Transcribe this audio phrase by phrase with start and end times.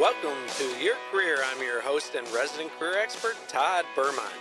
[0.00, 1.40] Welcome to Your Career.
[1.44, 4.32] I'm your host and resident career expert, Todd Bermont.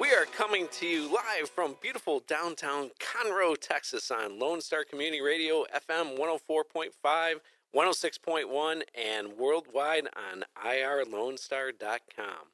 [0.00, 5.20] We are coming to you live from beautiful downtown Conroe, Texas on Lone Star Community
[5.20, 7.34] Radio, FM 104.5,
[7.76, 12.46] 106.1, and worldwide on irlonestar.com.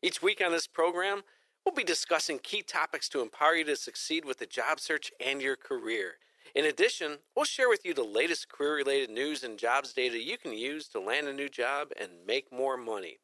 [0.00, 1.20] Each week on this program,
[1.66, 5.42] we'll be discussing key topics to empower you to succeed with the job search and
[5.42, 6.14] your career.
[6.56, 10.38] In addition, we'll share with you the latest career related news and jobs data you
[10.38, 13.18] can use to land a new job and make more money.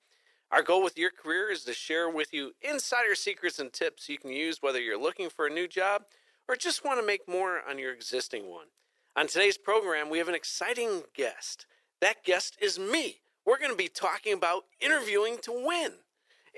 [0.50, 4.18] Our goal with your career is to share with you insider secrets and tips you
[4.18, 6.02] can use whether you're looking for a new job
[6.46, 8.66] or just want to make more on your existing one.
[9.16, 11.64] On today's program, we have an exciting guest.
[12.02, 13.22] That guest is me.
[13.46, 15.92] We're going to be talking about interviewing to win.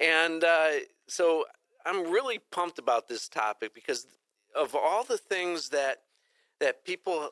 [0.02, 0.70] And uh,
[1.06, 1.44] so
[1.86, 4.08] I'm really pumped about this topic because
[4.56, 5.98] of all the things that
[6.60, 7.30] that people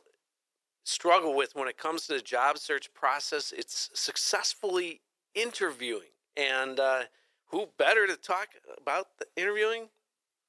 [0.84, 5.00] struggle with when it comes to the job search process, it's successfully
[5.34, 6.08] interviewing.
[6.36, 7.02] And uh,
[7.46, 8.48] who better to talk
[8.80, 9.88] about the interviewing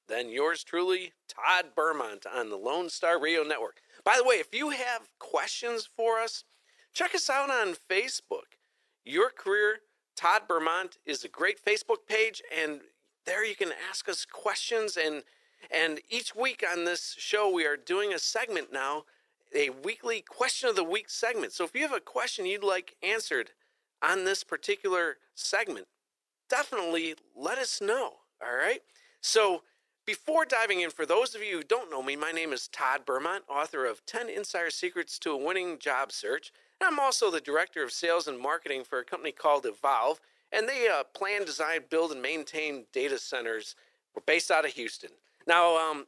[0.08, 3.82] than yours truly, Todd Bermont on the Lone Star Radio Network.
[4.04, 6.44] By the way, if you have questions for us,
[6.94, 8.58] check us out on Facebook.
[9.06, 9.80] Your Career,
[10.16, 12.82] Todd Bermont is a great Facebook page, and
[13.26, 14.98] there you can ask us questions.
[14.98, 15.24] And,
[15.72, 19.06] and each week on this show, we are doing a segment now,
[19.56, 21.54] a weekly question of the week segment.
[21.54, 23.52] So if you have a question you'd like answered
[24.02, 25.88] on this particular segment,
[26.50, 28.14] definitely let us know.
[28.42, 28.82] All right.
[29.22, 29.64] So
[30.06, 33.06] before diving in, for those of you who don't know me, my name is Todd
[33.06, 36.52] Bermont, author of 10 Insider Secrets to a Winning Job Search.
[36.82, 40.20] And I'm also the director of sales and marketing for a company called Evolve.
[40.52, 43.76] And they uh, plan, design, build, and maintain data centers.
[44.14, 45.12] We're based out of Houston.
[45.48, 46.06] Now, um,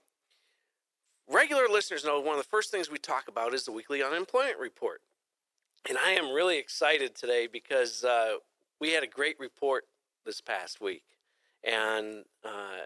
[1.29, 4.59] regular listeners know one of the first things we talk about is the weekly unemployment
[4.59, 5.01] report.
[5.87, 8.35] And I am really excited today because uh,
[8.79, 9.85] we had a great report
[10.25, 11.03] this past week.
[11.63, 12.85] And uh,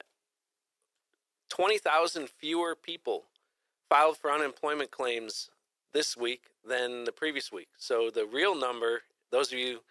[1.49, 3.25] 20,000 fewer people
[3.89, 5.49] filed for unemployment claims
[5.93, 7.69] this week than the previous week.
[7.77, 9.81] So the real number, those of you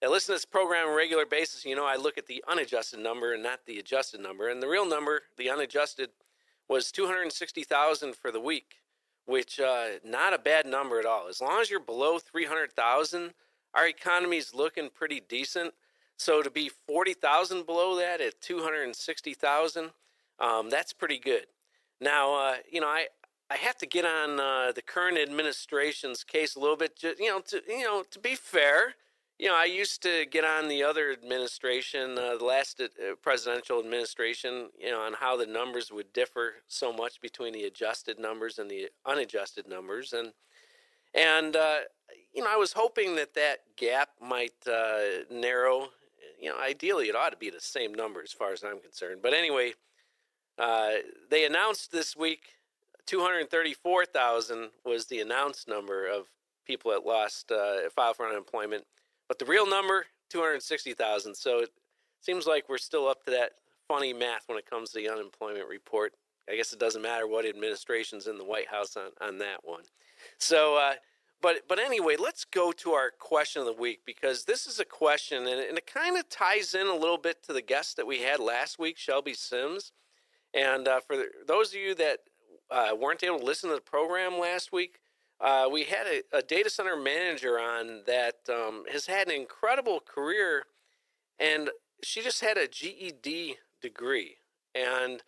[0.00, 2.44] that listen to this program on a regular basis, you know I look at the
[2.48, 4.48] unadjusted number and not the adjusted number.
[4.48, 6.10] And the real number, the unadjusted,
[6.68, 8.76] was 260,000 for the week,
[9.24, 11.28] which uh, not a bad number at all.
[11.28, 13.32] As long as you're below 300,000,
[13.74, 15.74] our economy is looking pretty decent.
[16.16, 19.90] So to be 40,000 below that at 260,000,
[20.40, 21.46] um, that's pretty good.
[22.00, 23.06] Now, uh, you know, I,
[23.50, 27.02] I have to get on uh, the current administration's case a little bit.
[27.02, 28.94] You know, to you know, to be fair,
[29.38, 32.86] you know, I used to get on the other administration, uh, the last uh,
[33.20, 38.18] presidential administration, you know, on how the numbers would differ so much between the adjusted
[38.18, 40.32] numbers and the unadjusted numbers, and
[41.14, 41.80] and uh,
[42.32, 45.88] you know, I was hoping that that gap might uh, narrow.
[46.40, 49.20] You know, ideally, it ought to be the same number as far as I'm concerned.
[49.22, 49.72] But anyway,
[50.58, 50.90] uh,
[51.30, 52.40] they announced this week
[53.06, 56.26] 234,000 was the announced number of
[56.66, 58.84] people that lost uh, filed for unemployment,
[59.28, 61.34] but the real number 260,000.
[61.34, 61.70] So it
[62.20, 63.52] seems like we're still up to that
[63.88, 66.12] funny math when it comes to the unemployment report.
[66.50, 69.82] I guess it doesn't matter what administration's in the White House on, on that one.
[70.38, 70.94] So, uh,
[71.42, 74.84] but but anyway, let's go to our question of the week because this is a
[74.84, 78.06] question and, and it kind of ties in a little bit to the guest that
[78.06, 79.92] we had last week, Shelby Sims.
[80.54, 81.16] And uh, for
[81.46, 82.20] those of you that
[82.70, 85.00] uh, weren't able to listen to the program last week,
[85.40, 90.00] uh, we had a, a, data center manager on that um, has had an incredible
[90.00, 90.64] career,
[91.38, 91.70] and
[92.02, 94.36] she just had a GED degree.
[94.74, 95.22] And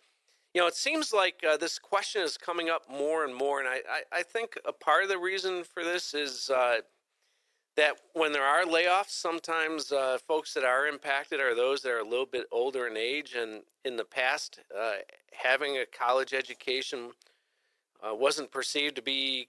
[0.53, 3.69] you know, it seems like uh, this question is coming up more and more, and
[3.69, 6.77] I, I, I think a part of the reason for this is uh,
[7.79, 11.99] that when there are layoffs, sometimes uh, folks that are impacted are those that are
[11.99, 13.35] a little bit older in age.
[13.39, 14.95] And in the past, uh,
[15.31, 17.11] having a college education
[18.03, 19.47] uh, wasn't perceived to be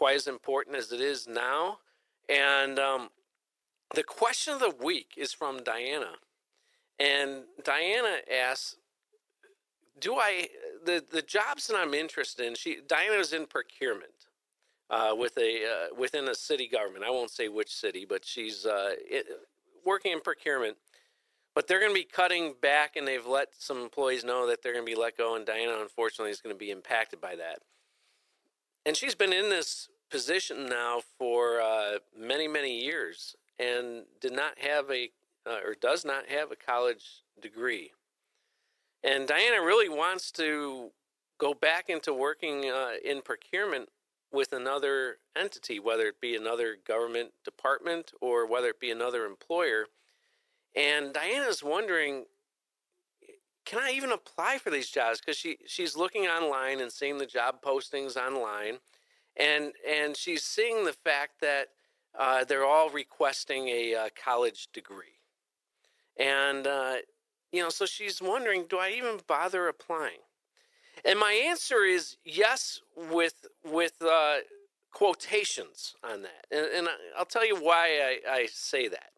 [0.00, 1.78] quite as important as it is now.
[2.30, 3.10] And um,
[3.94, 6.12] the question of the week is from Diana.
[6.98, 8.76] And Diana asks,
[9.98, 10.48] do I
[10.86, 12.54] the the jobs that I'm interested in?
[12.54, 14.18] She Diana's in procurement,
[14.88, 17.04] uh, with a uh, within a city government.
[17.04, 19.26] I won't say which city, but she's uh, it,
[19.84, 20.78] working in procurement.
[21.54, 24.72] But they're going to be cutting back, and they've let some employees know that they're
[24.72, 25.36] going to be let go.
[25.36, 27.58] And Diana, unfortunately, is going to be impacted by that.
[28.86, 34.58] And she's been in this position now for uh, many, many years, and did not
[34.58, 35.10] have a
[35.46, 37.92] uh, or does not have a college degree.
[39.02, 40.90] And Diana really wants to
[41.38, 43.88] go back into working uh, in procurement
[44.32, 49.86] with another entity, whether it be another government department or whether it be another employer.
[50.76, 52.26] And Diana's wondering,
[53.64, 55.20] can I even apply for these jobs?
[55.20, 58.78] Because she, she's looking online and seeing the job postings online,
[59.36, 61.68] and and she's seeing the fact that
[62.18, 65.20] uh, they're all requesting a uh, college degree,
[66.18, 66.96] and uh,
[67.52, 70.20] you know, so she's wondering, do I even bother applying?
[71.04, 74.36] And my answer is yes, with with uh,
[74.92, 79.10] quotations on that, and, and I'll tell you why I, I say that.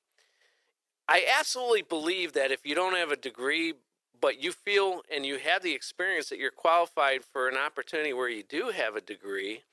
[1.08, 3.74] I absolutely believe that if you don't have a degree,
[4.22, 8.28] but you feel and you have the experience that you're qualified for an opportunity where
[8.28, 9.64] you do have a degree,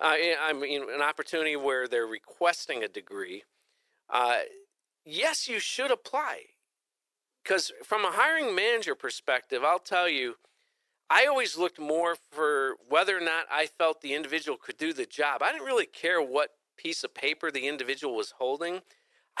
[0.00, 3.44] uh, I mean, an opportunity where they're requesting a degree,
[4.10, 4.40] uh,
[5.04, 6.42] yes, you should apply.
[7.42, 10.34] Because from a hiring manager perspective, I'll tell you,
[11.08, 15.06] I always looked more for whether or not I felt the individual could do the
[15.06, 15.42] job.
[15.42, 18.82] I didn't really care what piece of paper the individual was holding.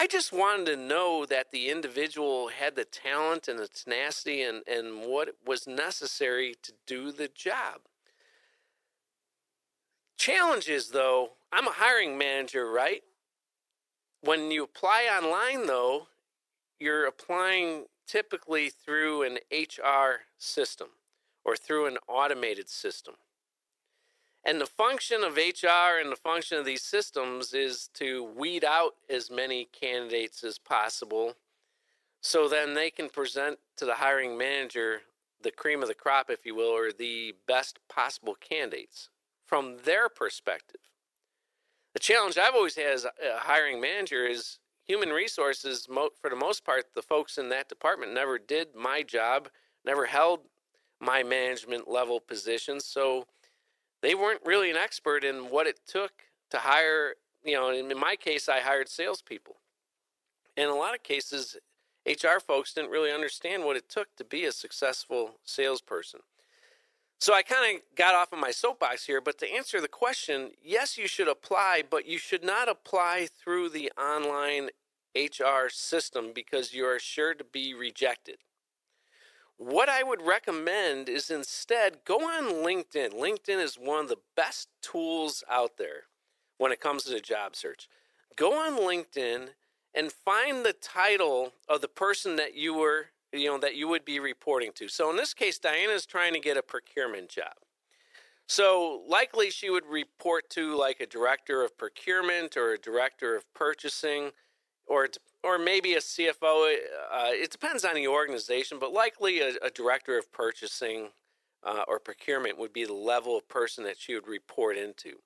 [0.00, 4.62] I just wanted to know that the individual had the talent and the tenacity and,
[4.68, 7.80] and what was necessary to do the job.
[10.16, 13.02] Challenges, though, I'm a hiring manager, right?
[14.20, 16.06] When you apply online, though,
[16.78, 20.88] you're applying typically through an HR system
[21.44, 23.14] or through an automated system.
[24.48, 28.94] And the function of HR and the function of these systems is to weed out
[29.10, 31.34] as many candidates as possible
[32.22, 35.02] so then they can present to the hiring manager
[35.42, 39.10] the cream of the crop, if you will, or the best possible candidates
[39.44, 40.80] from their perspective.
[41.92, 43.10] The challenge I've always had as a
[43.40, 48.38] hiring manager is human resources, for the most part, the folks in that department never
[48.38, 49.50] did my job,
[49.84, 50.40] never held
[51.00, 52.86] my management level positions.
[52.86, 53.26] So
[54.02, 56.12] they weren't really an expert in what it took
[56.50, 57.14] to hire.
[57.44, 59.56] You know, in my case, I hired salespeople.
[60.56, 61.56] In a lot of cases,
[62.06, 66.20] HR folks didn't really understand what it took to be a successful salesperson.
[67.20, 70.52] So I kind of got off of my soapbox here, but to answer the question,
[70.62, 74.70] yes, you should apply, but you should not apply through the online
[75.16, 78.36] HR system because you are sure to be rejected.
[79.58, 83.12] What I would recommend is instead go on LinkedIn.
[83.12, 86.04] LinkedIn is one of the best tools out there
[86.58, 87.88] when it comes to the job search.
[88.36, 89.48] Go on LinkedIn
[89.92, 94.04] and find the title of the person that you were, you know, that you would
[94.04, 94.86] be reporting to.
[94.86, 97.54] So in this case, Diana is trying to get a procurement job.
[98.46, 103.52] So likely she would report to like a director of procurement or a director of
[103.54, 104.30] purchasing
[104.86, 105.08] or
[105.42, 106.74] or maybe a CFO.
[107.12, 111.08] Uh, it depends on the organization, but likely a, a director of purchasing
[111.64, 115.16] uh, or procurement would be the level of person that she would report into.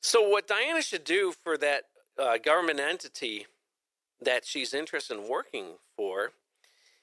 [0.00, 1.84] So, what Diana should do for that
[2.18, 3.46] uh, government entity
[4.20, 6.32] that she's interested in working for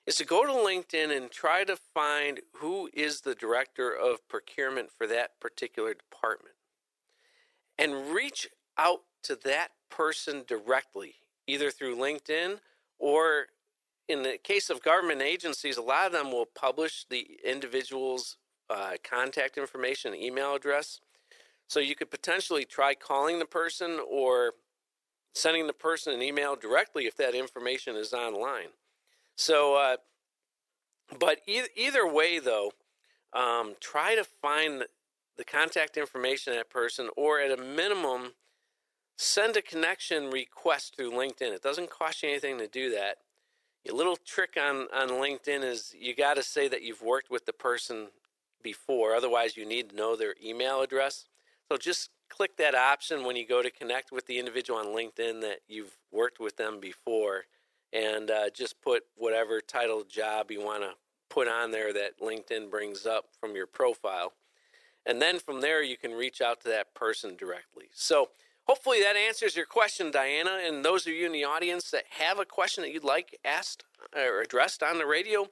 [0.05, 4.89] is to go to LinkedIn and try to find who is the director of procurement
[4.91, 6.55] for that particular department
[7.77, 8.47] and reach
[8.77, 11.15] out to that person directly
[11.51, 12.59] either through LinkedIn
[12.99, 13.47] or
[14.07, 18.37] in the case of government agencies, a lot of them will publish the individual's
[18.69, 20.99] uh, contact information, email address.
[21.67, 24.53] So you could potentially try calling the person or
[25.33, 28.71] sending the person an email directly if that information is online.
[29.35, 29.97] So, uh,
[31.17, 32.71] but e- either way, though,
[33.33, 34.83] um, try to find
[35.37, 38.33] the contact information of that person, or at a minimum,
[39.21, 41.53] send a connection request through LinkedIn.
[41.53, 43.17] It doesn't cost you anything to do that.
[43.87, 47.45] A little trick on, on LinkedIn is you got to say that you've worked with
[47.45, 48.07] the person
[48.63, 49.15] before.
[49.15, 51.25] Otherwise, you need to know their email address.
[51.69, 55.41] So just click that option when you go to connect with the individual on LinkedIn
[55.41, 57.43] that you've worked with them before
[57.93, 60.91] and uh, just put whatever title job you want to
[61.29, 64.33] put on there that LinkedIn brings up from your profile.
[65.05, 67.85] And then from there, you can reach out to that person directly.
[67.93, 68.29] So,
[68.67, 70.59] Hopefully that answers your question, Diana.
[70.63, 73.83] And those of you in the audience that have a question that you'd like asked
[74.15, 75.47] or addressed on the radio,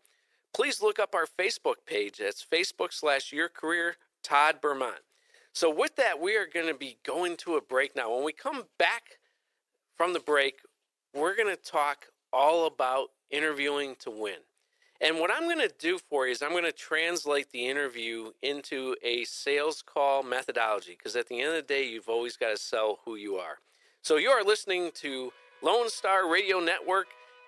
[0.53, 2.17] please look up our Facebook page.
[2.17, 5.01] That's Facebook slash Your Career Todd Bermont.
[5.53, 8.13] So with that, we are going to be going to a break now.
[8.13, 9.17] When we come back
[9.97, 10.59] from the break,
[11.13, 14.37] we're going to talk all about interviewing to win.
[15.01, 18.31] And what I'm going to do for you is I'm going to translate the interview
[18.41, 22.49] into a sales call methodology because at the end of the day, you've always got
[22.49, 23.59] to sell who you are.
[24.01, 27.07] So you are listening to Lone Star Radio Network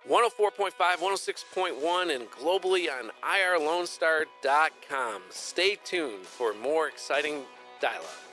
[0.09, 5.21] 104.5, 106.1, and globally on irlonestar.com.
[5.29, 7.43] Stay tuned for more exciting
[7.79, 8.30] dialogue.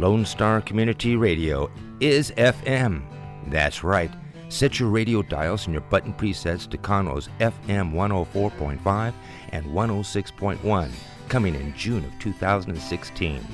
[0.00, 3.02] Lone Star Community Radio is FM.
[3.48, 4.10] That's right.
[4.48, 9.12] Set your radio dials and your button presets to Conroe's FM 104.5
[9.50, 10.90] and 106.1,
[11.28, 13.46] coming in June of 2016.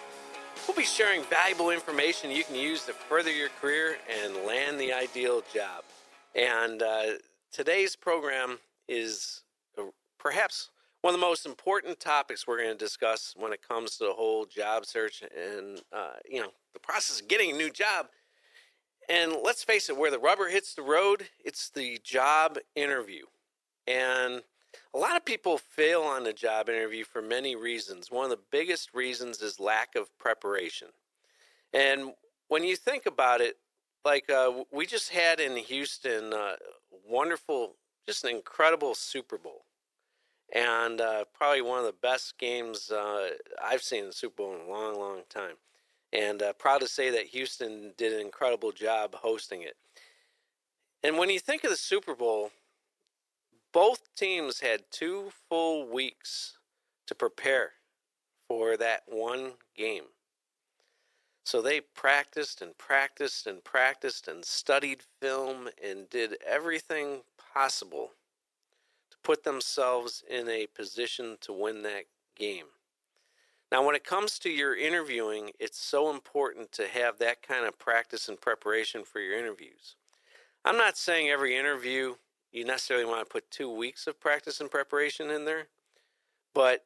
[0.69, 4.93] we'll be sharing valuable information you can use to further your career and land the
[4.93, 5.83] ideal job.
[6.37, 7.15] And uh,
[7.51, 9.43] today's program is
[9.77, 9.83] uh,
[10.17, 14.05] perhaps one of the most important topics we're going to discuss when it comes to
[14.05, 18.07] the whole job search and uh, you know the process of getting a new job.
[19.09, 23.25] And let's face it, where the rubber hits the road, it's the job interview.
[23.87, 24.43] And
[24.95, 28.11] a lot of people fail on the job interview for many reasons.
[28.11, 30.89] One of the biggest reasons is lack of preparation.
[31.73, 32.13] And
[32.49, 33.57] when you think about it,
[34.05, 36.57] like uh, we just had in Houston, uh,
[37.09, 37.75] wonderful,
[38.07, 39.65] just an incredible Super Bowl
[40.53, 43.31] and uh, probably one of the best games uh,
[43.63, 45.57] I've seen in the Super Bowl in a long, long time.
[46.13, 49.77] And uh, proud to say that Houston did an incredible job hosting it.
[51.03, 52.53] And when you think of the Super Bowl,
[53.75, 56.59] both teams had two full weeks
[57.09, 57.73] to prepare
[58.47, 60.05] for that one game.
[61.45, 68.13] So they practiced and practiced and practiced and studied film and did everything possible
[69.11, 72.05] to put themselves in a position to win that
[72.37, 72.67] game.
[73.73, 77.79] Now, when it comes to your interviewing, it's so important to have that kind of
[77.79, 79.97] practice and preparation for your interviews.
[80.65, 82.15] I'm not saying every interview
[82.55, 85.67] you necessarily want to put two weeks of practice and preparation in there,
[86.55, 86.85] but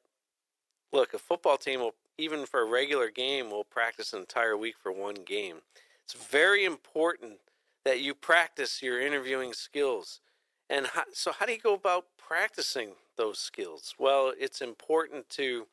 [0.92, 4.76] look, a football team will, even for a regular game, will practice an entire week
[4.82, 5.56] for one game.
[6.04, 7.40] It's very important
[7.84, 10.20] that you practice your interviewing skills.
[10.70, 13.94] And how, so, how do you go about practicing those skills?
[13.98, 15.66] Well, it's important to,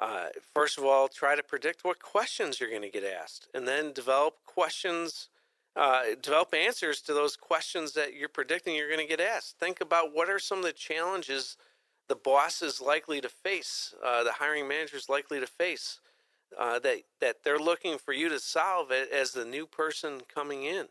[0.00, 3.66] uh, first of all, try to predict what questions you're going to get asked, and
[3.66, 5.28] then develop questions,
[5.74, 9.58] uh, develop answers to those questions that you're predicting you're going to get asked.
[9.58, 11.56] Think about what are some of the challenges
[12.08, 16.00] the boss is likely to face, uh, the hiring manager is likely to face.
[16.58, 20.64] Uh, that that they're looking for you to solve it as the new person coming
[20.64, 20.88] in.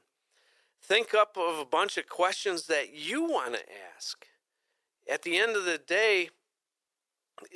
[0.81, 3.61] Think up of a bunch of questions that you want to
[3.95, 4.25] ask.
[5.07, 6.29] At the end of the day,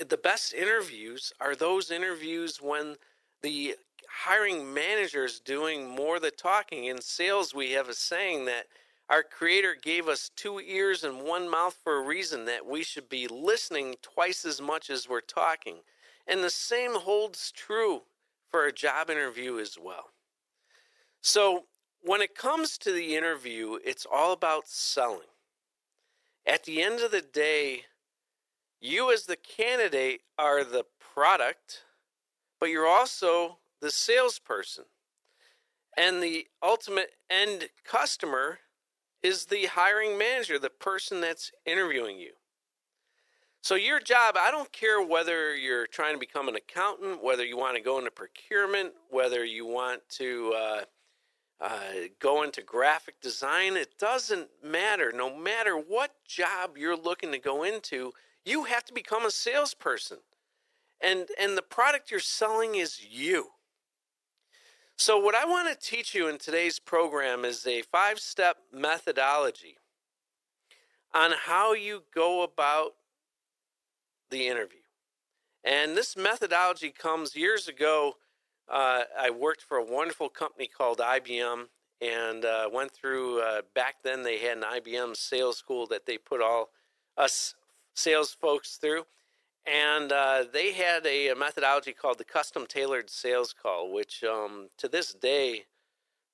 [0.08, 2.98] the best interviews are those interviews when
[3.42, 3.76] the
[4.10, 6.86] hiring managers doing more the talking.
[6.86, 8.68] In sales, we have a saying that
[9.10, 13.08] our Creator gave us two ears and one mouth for a reason, that we should
[13.08, 15.78] be listening twice as much as we're talking.
[16.28, 18.02] And the same holds true
[18.50, 20.12] for a job interview as well.
[21.22, 21.66] So,
[22.02, 25.28] when it comes to the interview, it's all about selling.
[26.46, 27.86] At the end of the day,
[28.80, 31.84] you as the candidate are the product,
[32.60, 34.86] but you're also the salesperson.
[35.98, 38.60] And the ultimate end customer
[39.24, 42.34] is the hiring manager, the person that's interviewing you.
[43.62, 47.58] So, your job, I don't care whether you're trying to become an accountant, whether you
[47.58, 50.82] want to go into procurement, whether you want to uh,
[51.60, 53.76] uh, go into graphic design.
[53.76, 55.12] It doesn't matter.
[55.12, 58.12] No matter what job you're looking to go into,
[58.44, 60.20] you have to become a salesperson.
[61.02, 63.48] And, and the product you're selling is you.
[64.98, 69.78] So, what I want to teach you in today's program is a five step methodology
[71.14, 72.94] on how you go about
[74.30, 74.80] the interview.
[75.66, 78.14] And this methodology comes years ago
[78.70, 81.66] uh, I worked for a wonderful company called IBM
[82.02, 86.18] and uh, went through, uh, back then they had an IBM sales school that they
[86.18, 86.70] put all
[87.18, 87.56] us
[87.94, 89.04] sales folks through.
[89.66, 94.70] And uh, they had a, a, methodology called the custom tailored sales call, which um,
[94.78, 95.66] to this day,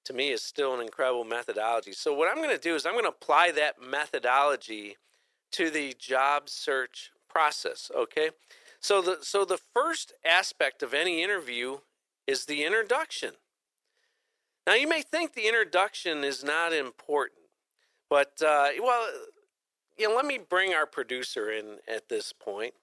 [0.03, 1.93] to me, is still an incredible methodology.
[1.93, 4.97] So, what I'm going to do is I'm going to apply that methodology
[5.51, 7.89] to the job search process.
[7.95, 8.31] Okay,
[8.81, 11.77] so the so the first aspect of any interview
[12.27, 13.31] is the introduction.
[14.67, 17.39] Now you may think the introduction is not important,
[18.09, 19.07] but uh, well,
[19.97, 22.73] you know, let me bring our producer in at this point.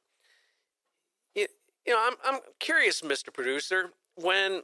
[1.88, 3.33] You, know, I'm I'm curious, Mr.
[3.33, 4.61] Producer, when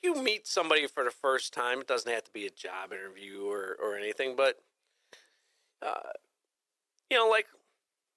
[0.00, 3.40] you meet somebody for the first time, it doesn't have to be a job interview
[3.50, 4.60] or, or anything, but,
[5.84, 6.12] uh,
[7.10, 7.46] you know, like,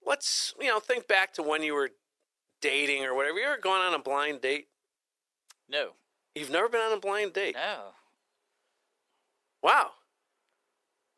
[0.05, 1.89] let's, you know, think back to when you were
[2.61, 3.39] dating or whatever.
[3.39, 4.67] You ever gone on a blind date?
[5.67, 5.93] No.
[6.35, 7.55] You've never been on a blind date?
[7.55, 7.93] No.
[9.63, 9.93] Wow.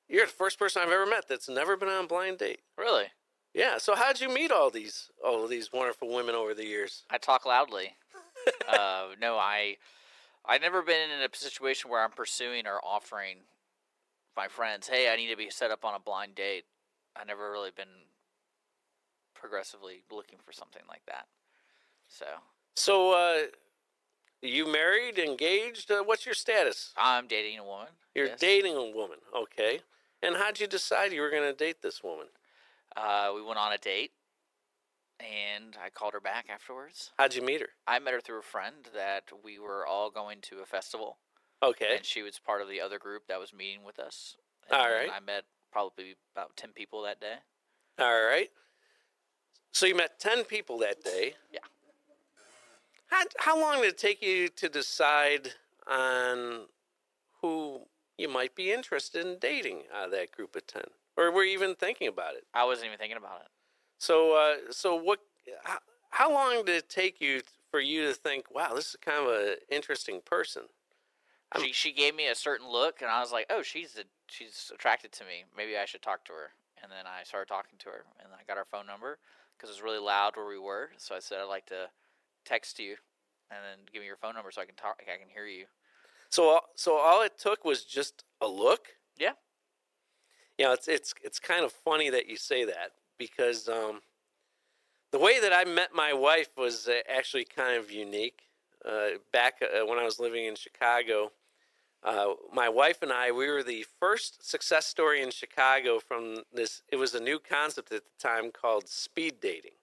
[0.07, 2.61] You're the first person I've ever met that's never been on a blind date.
[2.77, 3.07] Really?
[3.53, 3.77] Yeah.
[3.77, 7.03] So how'd you meet all these all of these wonderful women over the years?
[7.09, 7.95] I talk loudly.
[8.67, 9.77] uh, no, I
[10.45, 13.37] I've never been in a situation where I'm pursuing or offering
[14.35, 16.65] my friends, "Hey, I need to be set up on a blind date."
[17.15, 18.07] I never really been
[19.35, 21.27] progressively looking for something like that.
[22.07, 22.25] So
[22.75, 23.47] So, uh,
[24.41, 25.91] you married, engaged?
[25.91, 26.91] Uh, what's your status?
[26.97, 27.89] I'm dating a woman.
[28.15, 28.39] You're yes.
[28.39, 29.81] dating a woman, okay?
[30.21, 32.27] And how'd you decide you were going to date this woman?
[32.95, 34.11] Uh, we went on a date,
[35.19, 37.11] and I called her back afterwards.
[37.17, 37.69] How'd you meet her?
[37.87, 41.17] I met her through a friend that we were all going to a festival,
[41.63, 44.35] Okay, and she was part of the other group that was meeting with us.
[44.71, 45.09] All And right.
[45.15, 47.35] I met probably about ten people that day.
[47.99, 48.49] all right.
[49.71, 51.33] So you met ten people that day.
[51.51, 51.59] Yeah.
[53.07, 55.53] How how long did it take you to decide
[55.87, 56.65] on
[57.41, 57.81] who
[58.17, 60.83] you might be interested in dating out of that group of ten,
[61.17, 62.45] or were you even thinking about it?
[62.53, 63.47] I wasn't even thinking about it.
[63.99, 65.19] So uh, so what?
[65.63, 65.79] How,
[66.09, 67.41] how long did it take you
[67.71, 70.63] for you to think, wow, this is kind of an interesting person?
[71.51, 74.03] I'm- She she gave me a certain look, and I was like, oh, she's a,
[74.29, 75.43] she's attracted to me.
[75.55, 76.51] Maybe I should talk to her.
[76.81, 79.17] And then I started talking to her, and I got her phone number
[79.55, 80.89] because it was really loud where we were.
[80.97, 81.87] So I said, I'd like to
[82.43, 82.95] text you,
[83.49, 85.01] and then give me your phone number so I can talk.
[85.01, 85.65] I can hear you.
[86.29, 88.87] So, all- so all it took was just a look.
[89.17, 89.33] Yeah.
[90.63, 93.99] You know, it's it's it's kind of funny that you say that because um,
[95.11, 98.43] the way that I met my wife was uh, actually kind of unique.
[98.85, 101.33] Uh, back uh, when I was living in Chicago,
[102.01, 106.81] uh, my wife and I we were the first success story in Chicago from this.
[106.87, 109.75] It was a new concept at the time called speed dating.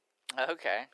[0.49, 0.85] Okay.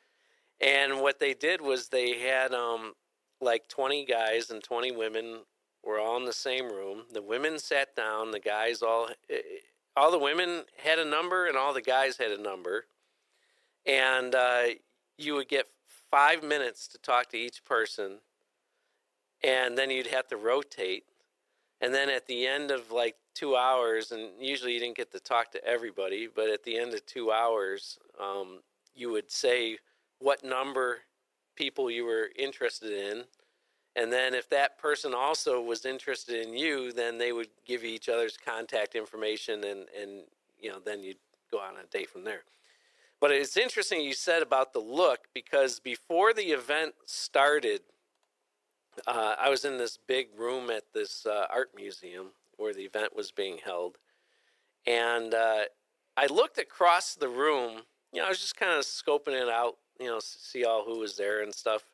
[0.61, 2.95] And what they did was they had um,
[3.41, 5.43] like 20 guys and 20 women
[5.87, 7.05] were all in the same room.
[7.13, 9.09] The women sat down, the guys all
[9.97, 12.85] all the women had a number and all the guys had a number.
[13.87, 14.63] And uh,
[15.17, 15.67] you would get
[16.11, 18.19] 5 minutes to talk to each person.
[19.43, 21.05] And then you'd have to rotate.
[21.81, 25.21] And then at the end of like 2 hours and usually you didn't get to
[25.21, 28.61] talk to everybody, but at the end of 2 hours um,
[28.95, 29.79] you would say
[30.19, 30.99] what number
[31.55, 33.25] people you were interested in.
[33.97, 37.89] And then if that person also was interested in you, then they would give you
[37.89, 40.25] each other's contact information and, and
[40.61, 41.17] you know, then you'd
[41.51, 42.43] go on a date from there.
[43.21, 47.81] But it's interesting you said about the look because before the event started,
[49.07, 52.27] uh, I was in this big room at this uh, art museum
[52.59, 53.97] where the event was being held.
[54.87, 55.65] And uh,
[56.19, 57.81] I looked across the room,
[58.13, 60.99] you know, I was just kind of scoping it out, you know, see all who
[60.99, 61.85] was there and stuff.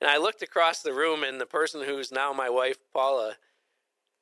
[0.00, 3.36] And I looked across the room, and the person who's now my wife, Paula,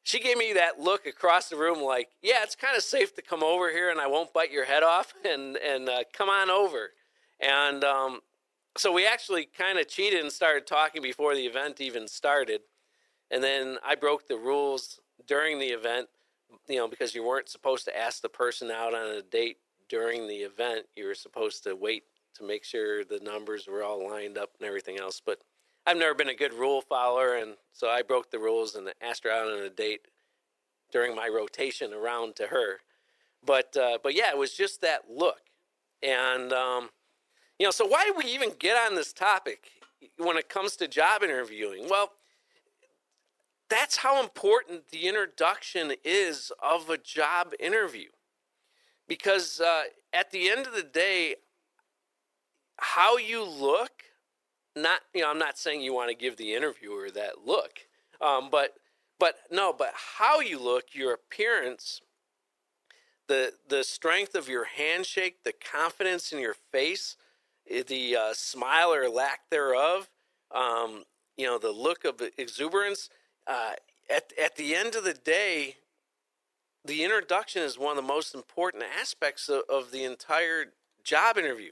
[0.03, 3.23] she gave me that look across the room, like, "Yeah, it's kind of safe to
[3.23, 6.51] come over here, and I won't bite your head off, and and uh, come on
[6.51, 6.91] over."
[7.41, 8.21] And um,
[8.77, 12.63] so we actually kind of cheated and started talking before the event even started.
[13.31, 16.09] And then I broke the rules during the event,
[16.69, 20.27] you know, because you weren't supposed to ask the person out on a date during
[20.27, 20.87] the event.
[20.97, 22.05] You were supposed to wait
[22.37, 25.21] to make sure the numbers were all lined up and everything else.
[25.25, 25.41] But
[25.89, 29.25] I've never been a good rule follower, and so I broke the rules and asked
[29.25, 30.03] her out on a date
[30.93, 32.81] during my rotation around to her.
[33.43, 35.41] But uh, but yeah, it was just that look,
[36.03, 36.91] and um,
[37.59, 39.71] you know, so why do we even get on this topic
[40.19, 41.87] when it comes to job interviewing?
[41.89, 42.13] Well,
[43.71, 48.11] that's how important the introduction is of a job interview.
[49.07, 51.37] Because uh, at the end of the day,
[52.77, 54.03] how you look,
[54.83, 57.81] not, you know, I'm not saying you want to give the interviewer that look,
[58.21, 58.75] um, but,
[59.19, 62.01] but no, but how you look, your appearance,
[63.29, 67.17] the, the strength of your handshake, the confidence in your face,
[67.71, 70.09] eh, the uh, smile or lack thereof,
[70.55, 71.05] um,
[71.37, 73.11] you know, the look of exuberance.
[73.47, 73.73] Uh,
[74.11, 75.77] at, at the end of the day,
[76.85, 80.73] the introduction is one of the most important aspects of, of the entire
[81.05, 81.71] job interview.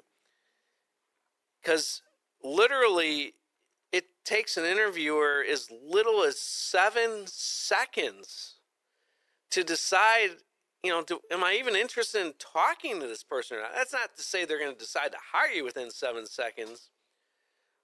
[1.62, 2.02] Because
[2.46, 3.34] literally,
[3.92, 8.54] it takes an interviewer as little as seven seconds
[9.50, 10.30] to decide,
[10.82, 13.74] you know, do, am I even interested in talking to this person or not?
[13.74, 16.90] That's not to say they're going to decide to hire you within seven seconds,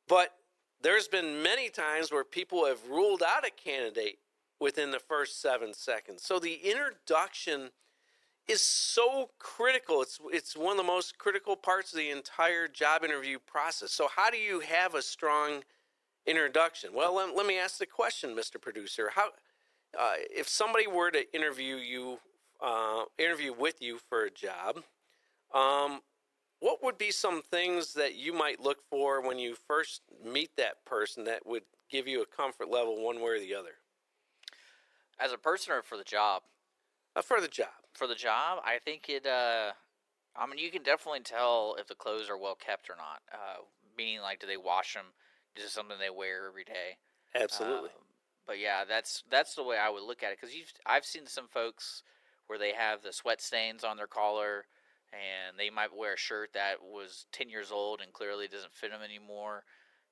[0.09, 0.35] but
[0.83, 4.19] there's been many times where people have ruled out a candidate
[4.61, 6.23] within the first seven seconds.
[6.25, 7.71] So the introduction
[8.49, 10.03] is so critical.
[10.03, 13.93] It's it's one of the most critical parts of the entire job interview process.
[13.93, 15.63] So how do you have a strong
[16.27, 16.91] introduction?
[16.95, 18.61] Well, let, let me ask the question, Mr.
[18.61, 19.11] Producer.
[19.15, 19.29] How
[19.99, 22.19] uh, if somebody were to interview you,
[22.63, 24.83] uh, interview with you for a job,
[25.55, 26.01] um,
[26.61, 30.85] what would be some things that you might look for when you first meet that
[30.85, 33.77] person that would give you a comfort level one way or the other?
[35.19, 36.43] As a person or for the job?
[37.15, 37.82] Uh, for the job.
[37.93, 39.27] For the job, I think it.
[39.27, 39.73] Uh,
[40.35, 43.21] I mean, you can definitely tell if the clothes are well kept or not.
[43.33, 43.63] Uh,
[43.97, 45.07] meaning, like, do they wash them?
[45.57, 46.97] Is it something they wear every day?
[47.35, 47.91] Absolutely.
[47.91, 48.07] Um,
[48.47, 50.55] but yeah, that's that's the way I would look at it because
[50.87, 52.03] I've seen some folks
[52.47, 54.67] where they have the sweat stains on their collar,
[55.13, 58.91] and they might wear a shirt that was ten years old and clearly doesn't fit
[58.91, 59.65] them anymore.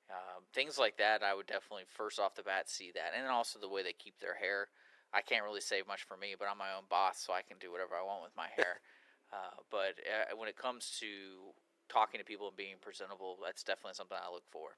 [0.09, 3.59] Um, things like that, I would definitely first off the bat see that, and also
[3.59, 4.67] the way they keep their hair.
[5.13, 7.57] I can't really say much for me, but I'm my own boss, so I can
[7.59, 8.79] do whatever I want with my hair.
[9.33, 11.53] uh, but uh, when it comes to
[11.89, 14.77] talking to people and being presentable, that's definitely something I look for.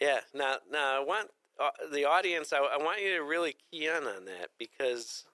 [0.00, 0.20] Yeah.
[0.34, 2.52] Now, now I want uh, the audience.
[2.52, 5.24] I, I want you to really key in on that because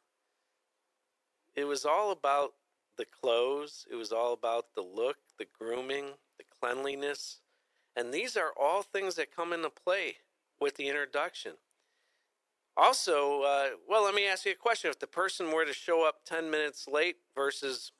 [1.54, 2.52] it was all about
[2.96, 3.86] the clothes.
[3.90, 6.06] It was all about the look, the grooming,
[6.38, 7.40] the cleanliness,
[7.96, 10.16] and these are all things that come into play
[10.60, 11.52] with the introduction.
[12.76, 14.90] Also, uh, well, let me ask you a question.
[14.90, 17.92] If the person were to show up 10 minutes late versus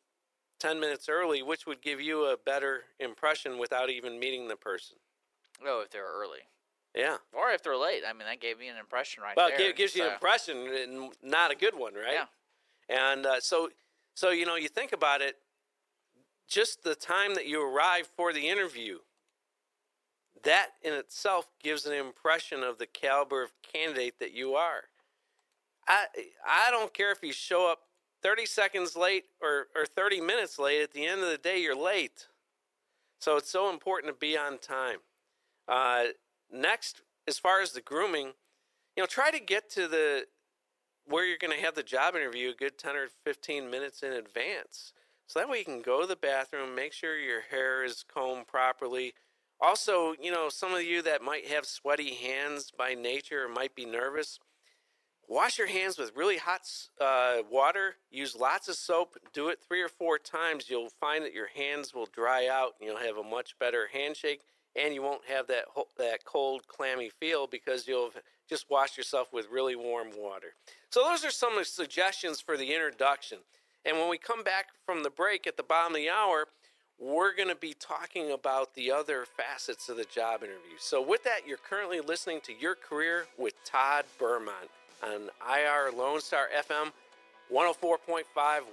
[0.60, 4.96] 10 minutes early, which would give you a better impression without even meeting the person?
[5.64, 6.40] Oh, if they're early.
[6.94, 7.16] Yeah.
[7.32, 8.02] Or if they're late.
[8.08, 9.58] I mean, that gave me an impression right well, there.
[9.58, 10.00] Well, it gives so.
[10.00, 12.26] you an impression, and not a good one, right?
[12.88, 13.10] Yeah.
[13.12, 13.70] And uh, so,
[14.14, 15.36] so you know, you think about it.
[16.48, 18.98] Just the time that you arrive for the interview,
[20.46, 24.85] that in itself gives an impression of the caliber of candidate that you are.
[25.87, 26.06] I
[26.46, 27.80] I don't care if you show up
[28.22, 30.82] 30 seconds late or, or 30 minutes late.
[30.82, 32.26] At the end of the day, you're late.
[33.20, 34.98] So it's so important to be on time.
[35.68, 36.06] Uh,
[36.50, 38.32] next, as far as the grooming,
[38.96, 40.24] you know, try to get to the
[41.06, 44.12] where you're going to have the job interview a good 10 or 15 minutes in
[44.12, 44.92] advance.
[45.28, 48.48] So that way you can go to the bathroom, make sure your hair is combed
[48.48, 49.14] properly,
[49.60, 53.74] also, you know, some of you that might have sweaty hands by nature or might
[53.74, 54.38] be nervous,
[55.28, 56.62] wash your hands with really hot
[57.00, 57.96] uh, water.
[58.10, 59.16] Use lots of soap.
[59.32, 60.68] Do it three or four times.
[60.68, 64.42] You'll find that your hands will dry out and you'll have a much better handshake.
[64.80, 65.64] And you won't have that
[65.96, 68.10] that cold, clammy feel because you'll
[68.46, 70.54] just wash yourself with really warm water.
[70.90, 73.38] So those are some of the suggestions for the introduction.
[73.86, 76.48] And when we come back from the break at the bottom of the hour,
[76.98, 80.76] we're going to be talking about the other facets of the job interview.
[80.78, 84.70] So, with that, you're currently listening to Your Career with Todd Bermont
[85.02, 86.92] on IR Lone Star FM
[87.52, 88.24] 104.5,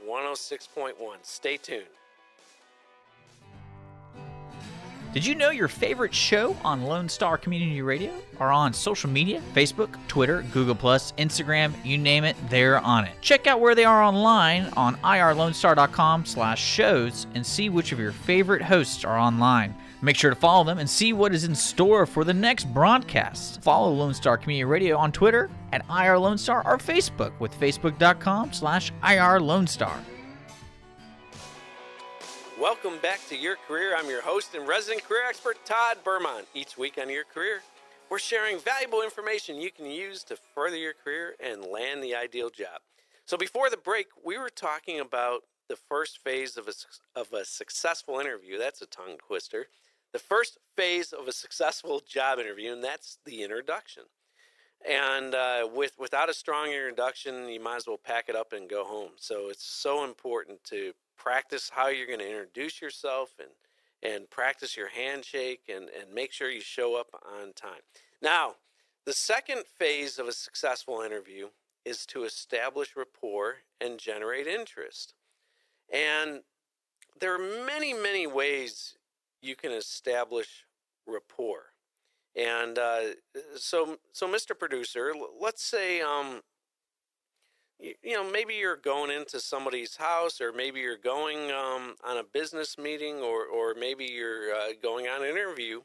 [0.07, 0.93] 106.1.
[1.21, 1.85] Stay tuned.
[5.13, 9.43] Did you know your favorite show on Lone Star Community Radio are on social media
[9.53, 13.11] Facebook, Twitter, Google, Instagram, you name it, they're on it.
[13.21, 18.11] Check out where they are online on irlonestar.com slash shows and see which of your
[18.11, 19.75] favorite hosts are online.
[20.01, 23.61] Make sure to follow them and see what is in store for the next broadcast.
[23.61, 28.51] Follow Lone Star Community Radio on Twitter at IR Lone Star or Facebook with facebook.com
[28.51, 29.95] slash IR Lone Star.
[32.63, 33.93] Welcome back to Your Career.
[33.93, 36.47] I'm your host and resident career expert, Todd Bermont.
[36.53, 37.61] Each week on Your Career,
[38.09, 42.49] we're sharing valuable information you can use to further your career and land the ideal
[42.49, 42.79] job.
[43.25, 47.43] So, before the break, we were talking about the first phase of a, of a
[47.43, 48.57] successful interview.
[48.57, 49.67] That's a tongue twister.
[50.13, 54.03] The first phase of a successful job interview, and that's the introduction.
[54.89, 58.69] And uh, with without a strong introduction, you might as well pack it up and
[58.69, 59.11] go home.
[59.17, 63.49] So it's so important to practice how you're going to introduce yourself and
[64.03, 67.79] and practice your handshake and, and make sure you show up on time.
[68.21, 68.55] Now,
[69.05, 71.47] the second phase of a successful interview
[71.85, 75.13] is to establish rapport and generate interest.
[75.91, 76.41] And
[77.19, 78.97] there are many, many ways
[79.41, 80.65] you can establish
[81.07, 81.63] rapport.
[82.35, 83.01] And uh,
[83.55, 84.57] so, so, Mr.
[84.57, 86.41] Producer, let's say um,
[88.01, 92.23] you, know, maybe you're going into somebody's house, or maybe you're going um, on a
[92.23, 95.81] business meeting, or or maybe you're uh, going on an interview.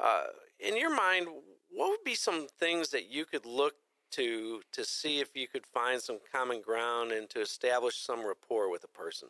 [0.00, 0.24] Uh,
[0.58, 1.26] in your mind,
[1.70, 3.74] what would be some things that you could look
[4.12, 8.70] to to see if you could find some common ground and to establish some rapport
[8.70, 9.28] with a person?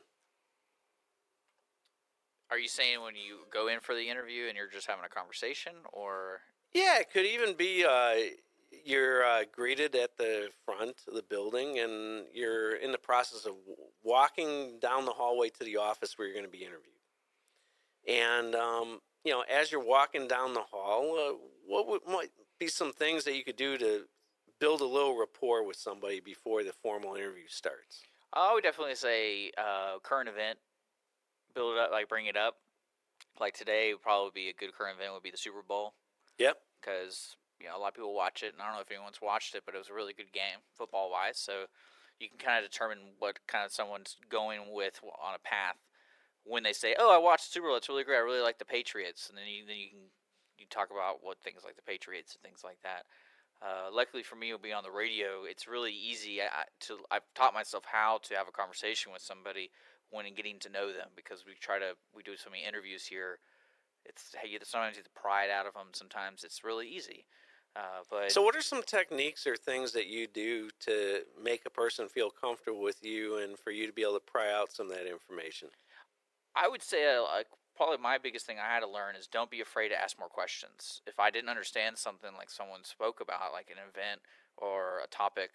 [2.50, 5.08] Are you saying when you go in for the interview and you're just having a
[5.08, 6.40] conversation, or
[6.74, 8.14] Yeah, it could even be uh,
[8.84, 13.54] you're uh, greeted at the front of the building and you're in the process of
[14.02, 16.92] walking down the hallway to the office where you're going to be interviewed.
[18.08, 21.34] And, um, you know, as you're walking down the hall, uh,
[21.66, 24.02] what would, might be some things that you could do to
[24.58, 28.02] build a little rapport with somebody before the formal interview starts?
[28.32, 30.58] I would definitely say uh, current event,
[31.54, 32.56] build it up, like bring it up.
[33.40, 35.94] Like today, would probably be a good current event would be the Super Bowl
[36.38, 36.58] Yep.
[36.80, 39.22] because you know a lot of people watch it, and I don't know if anyone's
[39.22, 41.38] watched it, but it was a really good game football wise.
[41.38, 41.66] So
[42.18, 45.78] you can kind of determine what kind of someone's going with on a path
[46.44, 47.76] when they say, "Oh, I watched the Super Bowl.
[47.76, 48.16] It's really great.
[48.16, 50.00] I really like the Patriots," and then you then you can
[50.58, 53.06] you talk about what things like the Patriots and things like that.
[53.62, 55.44] Uh, luckily for me, it'll be on the radio.
[55.46, 56.98] It's really easy I, to.
[57.10, 59.70] I've taught myself how to have a conversation with somebody
[60.10, 61.94] when getting to know them because we try to.
[62.14, 63.38] We do so many interviews here.
[64.04, 65.90] It's hey, sometimes you to pry it out of them.
[65.92, 67.26] Sometimes it's really easy.
[67.74, 71.70] Uh, but So, what are some techniques or things that you do to make a
[71.70, 74.90] person feel comfortable with you and for you to be able to pry out some
[74.90, 75.68] of that information?
[76.54, 79.50] I would say uh, like probably my biggest thing I had to learn is don't
[79.50, 81.00] be afraid to ask more questions.
[81.06, 84.20] If I didn't understand something like someone spoke about, like an event
[84.58, 85.52] or a topic,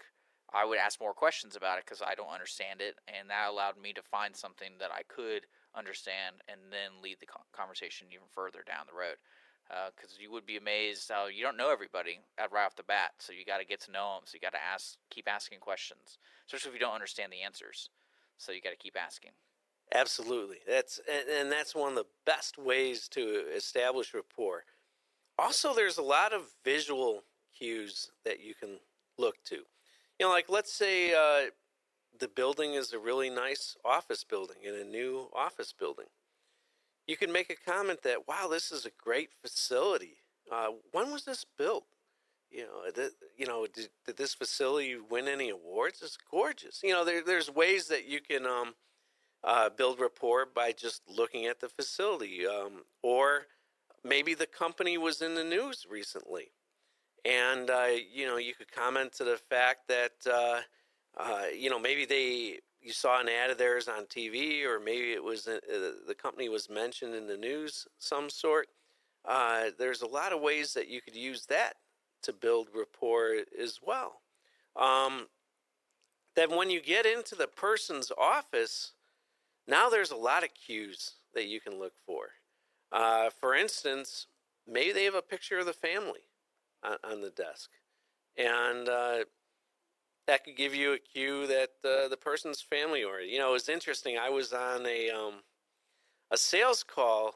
[0.52, 3.78] I would ask more questions about it because I don't understand it, and that allowed
[3.78, 8.64] me to find something that I could understand and then lead the conversation even further
[8.66, 9.18] down the road.
[9.68, 13.12] Because you would be amazed how you don't know everybody at right off the bat,
[13.20, 14.24] so you got to get to know them.
[14.26, 17.90] So you got to ask, keep asking questions, especially if you don't understand the answers.
[18.38, 19.32] So you got to keep asking.
[19.94, 20.58] Absolutely.
[20.68, 24.64] That's and, and that's one of the best ways to establish rapport.
[25.40, 27.24] Also, there's a lot of visual
[27.58, 28.80] cues that you can
[29.18, 29.56] look to.
[29.56, 31.50] You know, like let's say uh,
[32.20, 36.08] the building is a really nice office building in a new office building.
[37.08, 40.18] You can make a comment that, "Wow, this is a great facility.
[40.52, 41.86] Uh, when was this built?
[42.50, 46.02] You know, th- you know, did, did this facility win any awards?
[46.02, 46.82] It's gorgeous.
[46.84, 48.76] You know, there, there's ways that you can um,
[49.44, 52.48] uh, build rapport by just looking at the facility.
[52.48, 53.48] Um, or
[54.04, 56.52] maybe the company was in the news recently.
[57.26, 60.62] And, uh, you know, you could comment to the fact that, uh,
[61.18, 65.12] uh, you know, maybe they, you saw an ad of theirs on TV, or maybe
[65.12, 65.60] it was, uh,
[66.08, 68.68] the company was mentioned in the news some sort.
[69.26, 71.74] Uh, there's a lot of ways that you could use that
[72.24, 74.22] to build rapport as well.
[74.76, 75.28] Um,
[76.36, 78.94] then when you get into the person's office,
[79.68, 82.28] now there's a lot of cues that you can look for.
[82.92, 84.28] Uh, for instance,
[84.68, 86.22] maybe they have a picture of the family
[86.84, 87.72] on, on the desk,
[88.38, 89.24] and uh,
[90.28, 93.54] that could give you a cue that uh, the person's family or you know it
[93.54, 94.18] was interesting.
[94.18, 95.36] I was on a um,
[96.32, 97.36] a sales call.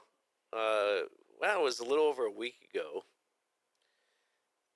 [0.54, 1.08] Uh,
[1.39, 3.04] well, it was a little over a week ago,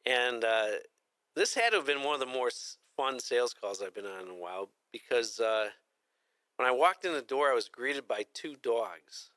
[0.06, 0.68] and uh,
[1.36, 2.50] this had to have been one of the more
[2.96, 5.68] fun sales calls I've been on in a while because uh,
[6.56, 9.32] when I walked in the door, I was greeted by two dogs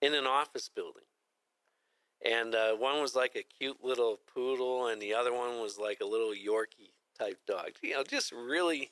[0.00, 1.02] in an office building.
[2.24, 6.00] And uh, one was like a cute little poodle, and the other one was like
[6.00, 7.70] a little Yorkie type dog.
[7.82, 8.90] You know, just really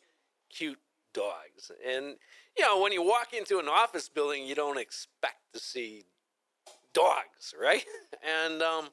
[0.51, 0.79] cute
[1.13, 1.71] dogs.
[1.87, 2.17] And,
[2.57, 6.05] you know, when you walk into an office building, you don't expect to see
[6.93, 7.85] dogs, right?
[8.25, 8.91] And um,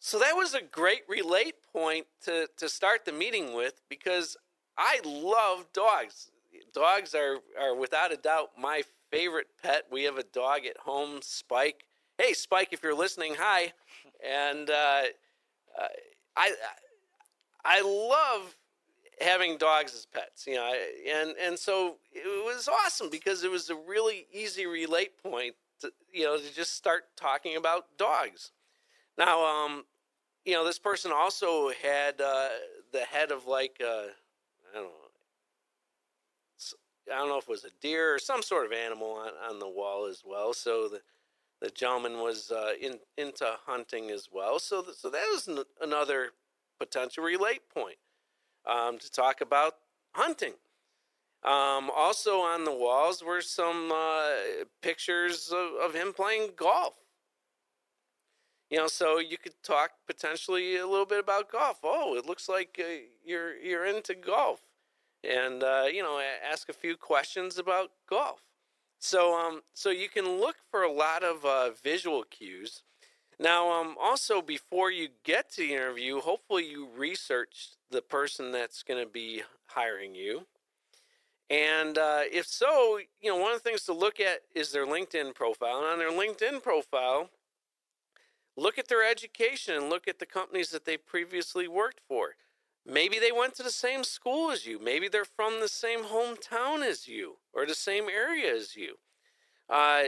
[0.00, 4.36] so that was a great relate point to, to start the meeting with because
[4.76, 6.32] I love dogs.
[6.74, 9.84] Dogs are, are without a doubt my favorite pet.
[9.92, 11.84] We have a dog at home, Spike.
[12.18, 13.72] Hey, Spike, if you're listening, hi.
[14.26, 15.02] And uh,
[15.80, 15.88] uh,
[16.36, 16.52] I,
[17.64, 18.56] I love
[19.20, 23.50] having dogs as pets, you know, I- and and so it was awesome because it
[23.50, 28.52] was a really easy relate point, to, you know, to just start talking about dogs.
[29.18, 29.86] Now, um,
[30.44, 32.48] you know, this person also had uh,
[32.92, 34.08] the head of like uh,
[34.72, 34.90] I don't know,
[37.12, 39.58] I don't know if it was a deer or some sort of animal on, on
[39.58, 40.52] the wall as well.
[40.52, 41.00] So the
[41.60, 44.58] the gentleman was uh, in into hunting as well.
[44.58, 46.30] So th- so that was n- another
[46.84, 47.98] potential relate point
[48.66, 49.74] um, to talk about
[50.14, 50.54] hunting.
[51.44, 56.94] Um, also on the walls were some uh, pictures of, of him playing golf.
[58.68, 61.78] You know, so you could talk potentially a little bit about golf.
[61.84, 64.60] Oh, it looks like uh, you're you're into golf,
[65.22, 68.40] and uh, you know, ask a few questions about golf.
[68.98, 72.82] So, um, so you can look for a lot of uh, visual cues.
[73.42, 78.84] Now, um, also before you get to the interview, hopefully you researched the person that's
[78.84, 80.46] going to be hiring you.
[81.50, 84.86] And uh, if so, you know, one of the things to look at is their
[84.86, 85.78] LinkedIn profile.
[85.78, 87.30] And on their LinkedIn profile,
[88.56, 92.36] look at their education and look at the companies that they previously worked for.
[92.86, 94.78] Maybe they went to the same school as you.
[94.78, 98.98] Maybe they're from the same hometown as you or the same area as you.
[99.68, 100.02] Uh,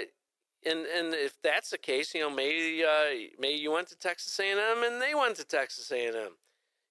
[0.67, 4.39] and and if that's the case, you know, maybe uh, maybe you went to Texas
[4.39, 6.37] A&M and they went to Texas A&M,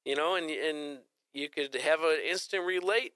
[0.05, 0.99] you know, and and
[1.33, 3.13] you could have an instant relate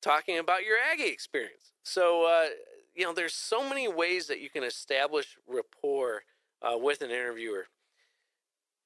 [0.00, 1.72] talking about your Aggie experience.
[1.82, 2.50] So uh,
[2.94, 6.22] you know, there's so many ways that you can establish rapport
[6.62, 7.66] uh, with an interviewer.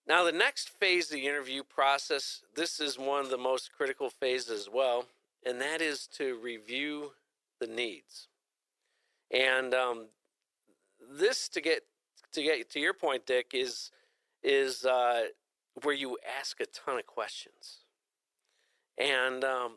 [0.06, 4.10] Now, the next phase of the interview process, this is one of the most critical
[4.10, 5.06] phases as well,
[5.46, 7.12] and that is to review
[7.58, 8.28] the needs.
[9.30, 10.08] And um,
[11.10, 11.82] this, to get
[12.32, 13.90] to get to your point, Dick, is
[14.42, 15.24] is uh,
[15.82, 17.84] where you ask a ton of questions.
[18.98, 19.76] And um,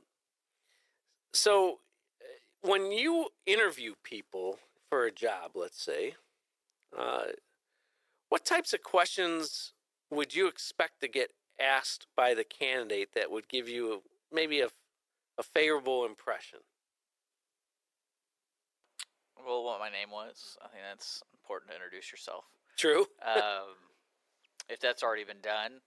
[1.34, 1.80] so,
[2.62, 4.60] when you interview people
[4.90, 6.16] for a job, let's say,
[6.98, 7.26] uh,
[8.30, 9.74] what types of questions
[10.12, 14.68] would you expect to get asked by the candidate that would give you maybe a,
[15.38, 16.60] a favorable impression?
[19.48, 20.58] Well, what my name was.
[20.62, 22.44] I think that's important to introduce yourself.
[22.76, 23.08] True.
[23.26, 23.80] um,
[24.68, 25.80] if that's already been done,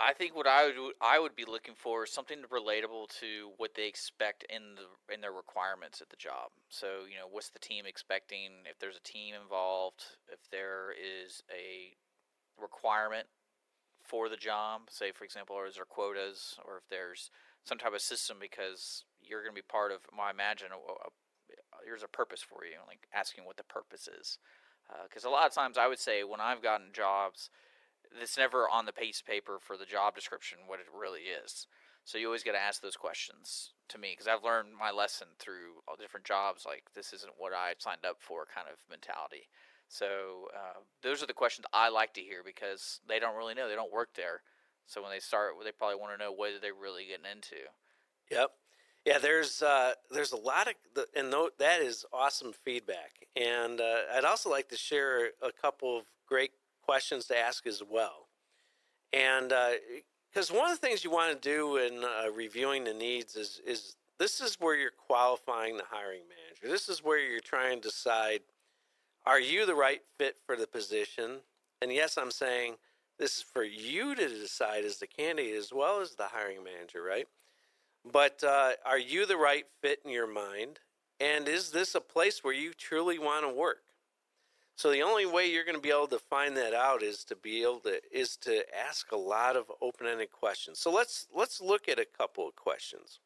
[0.00, 3.74] I think what I would I would be looking for is something relatable to what
[3.76, 6.50] they expect in the in their requirements at the job.
[6.70, 8.64] So you know, what's the team expecting?
[8.64, 10.02] If there's a team involved,
[10.32, 11.92] if there is a
[12.60, 13.26] requirement
[14.02, 17.30] for the job, say for example, or is there quotas, or if there's
[17.64, 20.00] some type of system because you're going to be part of.
[20.10, 21.10] Well, I imagine a, a,
[21.84, 24.38] here's a purpose for you, like asking what the purpose is.
[25.04, 27.50] Because uh, a lot of times I would say when I've gotten jobs
[28.20, 31.66] it's never on the piece of paper for the job description what it really is.
[32.04, 35.28] So you always got to ask those questions to me because I've learned my lesson
[35.38, 36.64] through all different jobs.
[36.66, 39.48] Like this isn't what I signed up for, kind of mentality.
[39.88, 43.68] So uh, those are the questions I like to hear because they don't really know.
[43.68, 44.42] They don't work there.
[44.86, 47.70] So when they start, they probably want to know what are they really getting into.
[48.30, 48.50] Yep.
[49.04, 50.74] Yeah, there's uh, there's a lot of
[51.16, 53.26] and th- that is awesome feedback.
[53.34, 57.82] And uh, I'd also like to share a couple of great questions to ask as
[57.88, 58.28] well.
[59.12, 59.52] And
[60.32, 63.36] because uh, one of the things you want to do in uh, reviewing the needs
[63.36, 66.72] is, is this is where you're qualifying the hiring manager.
[66.72, 68.40] This is where you're trying to decide
[69.24, 71.40] are you the right fit for the position?
[71.80, 72.74] And yes, I'm saying
[73.18, 77.02] this is for you to decide as the candidate as well as the hiring manager,
[77.02, 77.28] right?
[78.10, 80.80] But uh, are you the right fit in your mind?
[81.20, 83.82] And is this a place where you truly want to work?
[84.74, 87.36] So the only way you're going to be able to find that out is to
[87.36, 90.80] be able to is to ask a lot of open-ended questions.
[90.80, 93.20] So let's let's look at a couple of questions.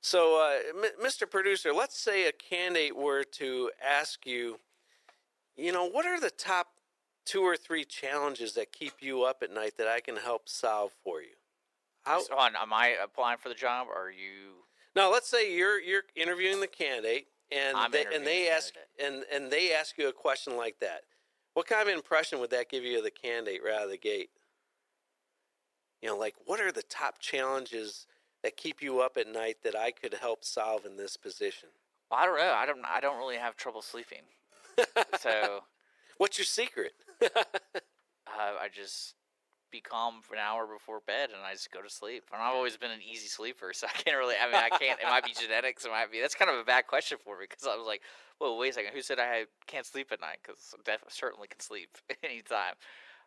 [0.00, 1.30] So, uh, M- Mr.
[1.30, 4.58] Producer, let's say a candidate were to ask you,
[5.56, 6.68] you know, what are the top
[7.24, 10.92] two or three challenges that keep you up at night that I can help solve
[11.02, 11.33] for you?
[12.04, 12.20] How?
[12.20, 14.64] So on, am I applying for the job, or are you?
[14.96, 18.74] No, let's say you're you're interviewing the candidate, and I'm they, and they the ask
[18.74, 19.26] candidate.
[19.32, 21.02] and and they ask you a question like that.
[21.54, 23.98] What kind of impression would that give you of the candidate right out of the
[23.98, 24.30] gate?
[26.02, 28.06] You know, like what are the top challenges
[28.42, 31.70] that keep you up at night that I could help solve in this position?
[32.10, 32.52] Well, I don't know.
[32.54, 32.80] I don't.
[32.96, 34.22] I don't really have trouble sleeping.
[35.20, 35.62] so,
[36.18, 36.92] What's your secret?
[37.22, 37.28] uh,
[38.26, 39.14] I just
[39.74, 42.30] be calm for an hour before bed and I just go to sleep.
[42.32, 44.36] And I've always been an easy sleeper, so I can't really.
[44.40, 45.00] I mean, I can't.
[45.00, 45.84] It might be genetics.
[45.84, 46.20] It might be.
[46.20, 48.02] That's kind of a bad question for me because I was like,
[48.40, 48.92] well, wait a second.
[48.94, 50.38] Who said I can't sleep at night?
[50.42, 51.90] Because I certainly can sleep
[52.22, 52.74] anytime.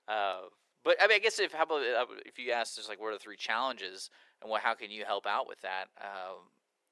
[0.08, 0.48] Uh,
[0.84, 3.10] but I mean, I guess if how about uh, if you ask just like what
[3.10, 4.10] are the three challenges
[4.42, 5.88] and what how can you help out with that?
[6.00, 6.48] Um,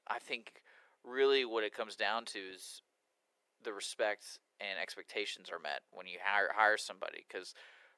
[0.07, 0.61] I think
[1.05, 2.81] really what it comes down to is
[3.63, 7.53] the respect and expectations are met when you hire hire somebody because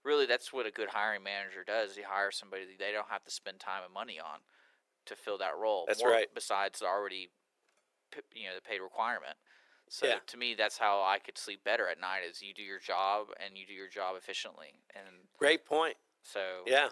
[0.07, 1.95] really that's what a good hiring manager does.
[1.95, 4.39] He hires somebody that they don't have to spend time and money on
[5.05, 5.83] to fill that role.
[5.85, 6.27] That's more right.
[6.33, 7.29] Besides the already,
[8.33, 9.35] you know, the paid requirement.
[9.89, 10.19] So Yeah.
[10.25, 12.23] to me, that's how I could sleep better at night.
[12.23, 15.97] Is you do your job and you do your job efficiently, and Great point.
[16.23, 16.89] so Yeah.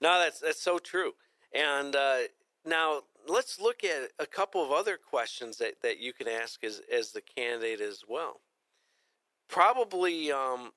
[0.00, 1.14] No, that's that's so true.
[1.52, 2.20] And uh,
[2.64, 6.80] now let's look at a couple of other questions that, that you can ask as
[6.90, 8.40] as the candidate as well.
[9.48, 10.72] Probably um,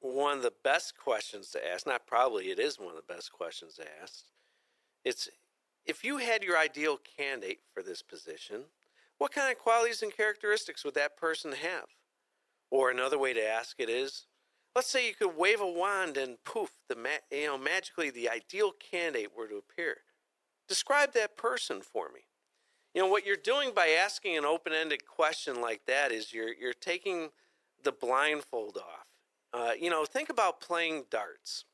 [0.00, 1.86] one of the best questions to ask.
[1.86, 4.24] Not probably, it is one of the best questions to ask.
[5.04, 5.28] It's
[5.86, 8.64] if you had your ideal candidate for this position,
[9.16, 11.86] what kind of qualities and characteristics would that person have?
[12.70, 14.26] Or another way to ask it is,
[14.76, 18.28] let's say you could wave a wand and poof, the ma- you know magically the
[18.28, 19.98] ideal candidate were to appear.
[20.68, 22.20] Describe that person for me.
[22.94, 26.74] You know what you're doing by asking an open-ended question like that is you're you're
[26.74, 27.30] taking
[27.82, 29.06] the blindfold off.
[29.52, 31.64] Uh, you know, think about playing darts.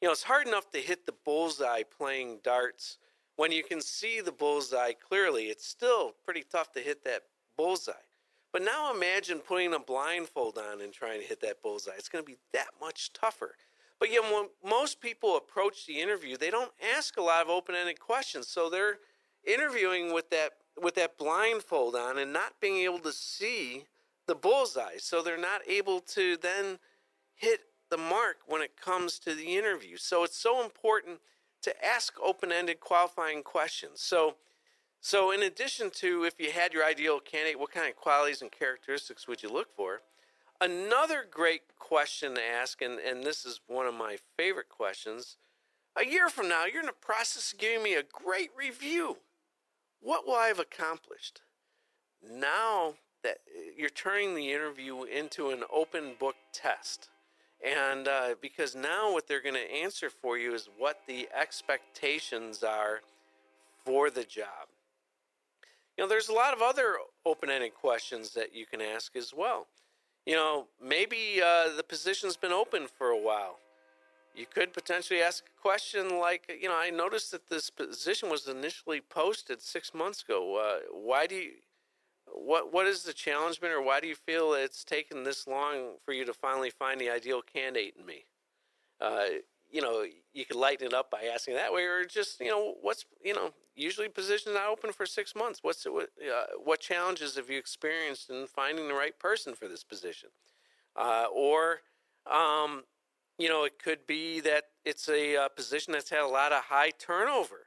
[0.00, 2.98] You know, it's hard enough to hit the bullseye playing darts
[3.36, 5.44] when you can see the bullseye clearly.
[5.44, 7.22] It's still pretty tough to hit that
[7.56, 7.92] bullseye.
[8.52, 11.94] But now imagine putting a blindfold on and trying to hit that bullseye.
[11.98, 13.56] It's going to be that much tougher.
[13.98, 17.98] But yet, when most people approach the interview, they don't ask a lot of open-ended
[17.98, 18.46] questions.
[18.46, 18.98] So they're
[19.44, 23.84] interviewing with that with that blindfold on and not being able to see
[24.26, 24.98] the bullseye.
[24.98, 26.78] So they're not able to then
[27.34, 27.60] hit
[27.90, 29.96] the mark when it comes to the interview.
[29.96, 31.20] So it's so important
[31.62, 34.00] to ask open-ended qualifying questions.
[34.00, 34.36] So
[35.00, 38.50] so in addition to if you had your ideal candidate, what kind of qualities and
[38.50, 40.00] characteristics would you look for?
[40.62, 45.36] Another great question to ask, and, and this is one of my favorite questions.
[45.94, 49.18] A year from now, you're in the process of giving me a great review.
[50.00, 51.42] What will I have accomplished?
[52.26, 57.10] Now that uh, you're turning the interview into an open book test.
[57.64, 62.62] And uh, because now what they're going to answer for you is what the expectations
[62.62, 63.00] are
[63.84, 64.68] for the job.
[65.96, 69.32] You know, there's a lot of other open ended questions that you can ask as
[69.34, 69.66] well.
[70.26, 73.58] You know, maybe uh, the position's been open for a while.
[74.34, 78.48] You could potentially ask a question like, you know, I noticed that this position was
[78.48, 80.56] initially posted six months ago.
[80.56, 81.50] Uh, why do you,
[82.34, 85.94] what what is the challenge been, or why do you feel it's taken this long
[86.04, 88.24] for you to finally find the ideal candidate in me?
[89.00, 89.24] Uh,
[89.70, 92.74] you know, you could lighten it up by asking that way, or just you know,
[92.82, 95.60] what's you know, usually positions not open for six months.
[95.62, 99.84] What's what uh, what challenges have you experienced in finding the right person for this
[99.84, 100.30] position?
[100.96, 101.80] Uh, or
[102.30, 102.84] um,
[103.38, 106.64] you know, it could be that it's a uh, position that's had a lot of
[106.64, 107.66] high turnover.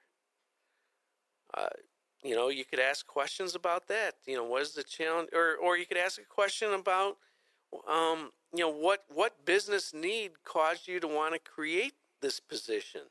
[2.28, 4.16] You know, you could ask questions about that.
[4.26, 7.18] You know, what is the challenge, or or you could ask a question about,
[7.88, 13.02] um, you know, what what business need caused you to want to create this position.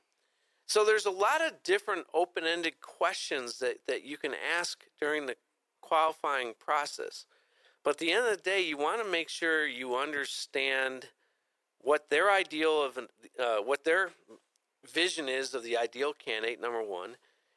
[0.67, 5.37] So there's a lot of different open-ended questions that that you can ask during the
[5.81, 7.25] qualifying process.
[7.83, 11.07] But at the end of the day, you want to make sure you understand
[11.79, 12.99] what their ideal of
[13.39, 14.11] uh, what their
[14.85, 16.61] vision is of the ideal candidate.
[16.61, 17.17] Number one,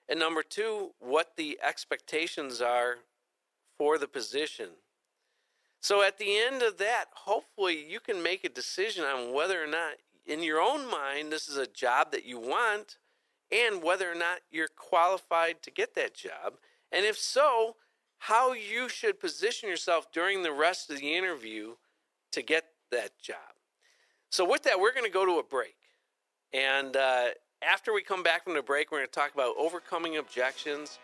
[0.10, 2.98] and number two, what the expectations are
[3.78, 4.70] for the position.
[5.82, 9.68] So at the end of that, hopefully you can make a decision on whether or
[9.68, 9.94] not,
[10.26, 12.98] in your own mind, this is a job that you want
[13.52, 16.56] and whether or not you're qualified to get that job.
[16.92, 17.76] And if so,
[18.18, 21.76] how you should position yourself during the rest of the interview
[22.32, 23.38] to get that job.
[24.30, 25.78] So, with that, we're going to go to a break.
[26.54, 27.30] And uh,
[27.62, 31.00] after we come back from the break, we're going to talk about overcoming objections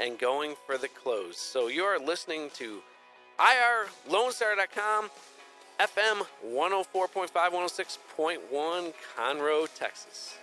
[0.00, 1.38] and going for the close.
[1.38, 2.80] So you are listening to
[3.38, 5.10] IRLoneStar.com,
[5.78, 10.38] FM 104.5, 106.1, Conroe, Texas.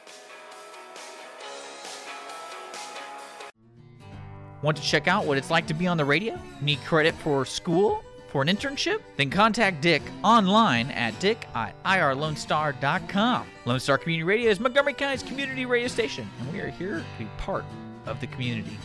[4.61, 6.39] Want to check out what it's like to be on the radio?
[6.61, 8.04] Need credit for school?
[8.36, 8.99] For an internship?
[9.15, 13.47] Then contact Dick online at dick at irlonestar.com.
[13.63, 17.05] Lone Star Community Radio is Montgomery County's community radio station, and we are here to
[17.17, 17.63] be part
[18.05, 18.77] of the community.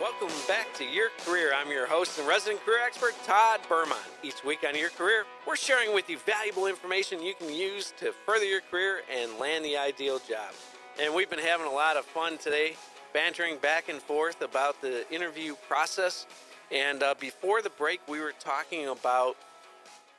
[0.00, 1.52] Welcome back to Your Career.
[1.54, 4.00] I'm your host and resident career expert, Todd Bermont.
[4.22, 8.14] Each week on Your Career, we're sharing with you valuable information you can use to
[8.24, 10.54] further your career and land the ideal job.
[10.98, 12.76] And we've been having a lot of fun today
[13.12, 16.26] bantering back and forth about the interview process.
[16.70, 19.36] And uh, before the break, we were talking about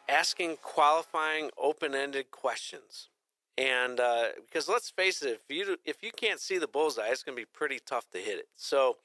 [0.07, 3.09] asking qualifying open-ended questions.
[3.57, 7.23] And uh, because let's face it, if you if you can't see the bullseye, it's
[7.23, 8.47] going to be pretty tough to hit it.
[8.55, 8.97] So,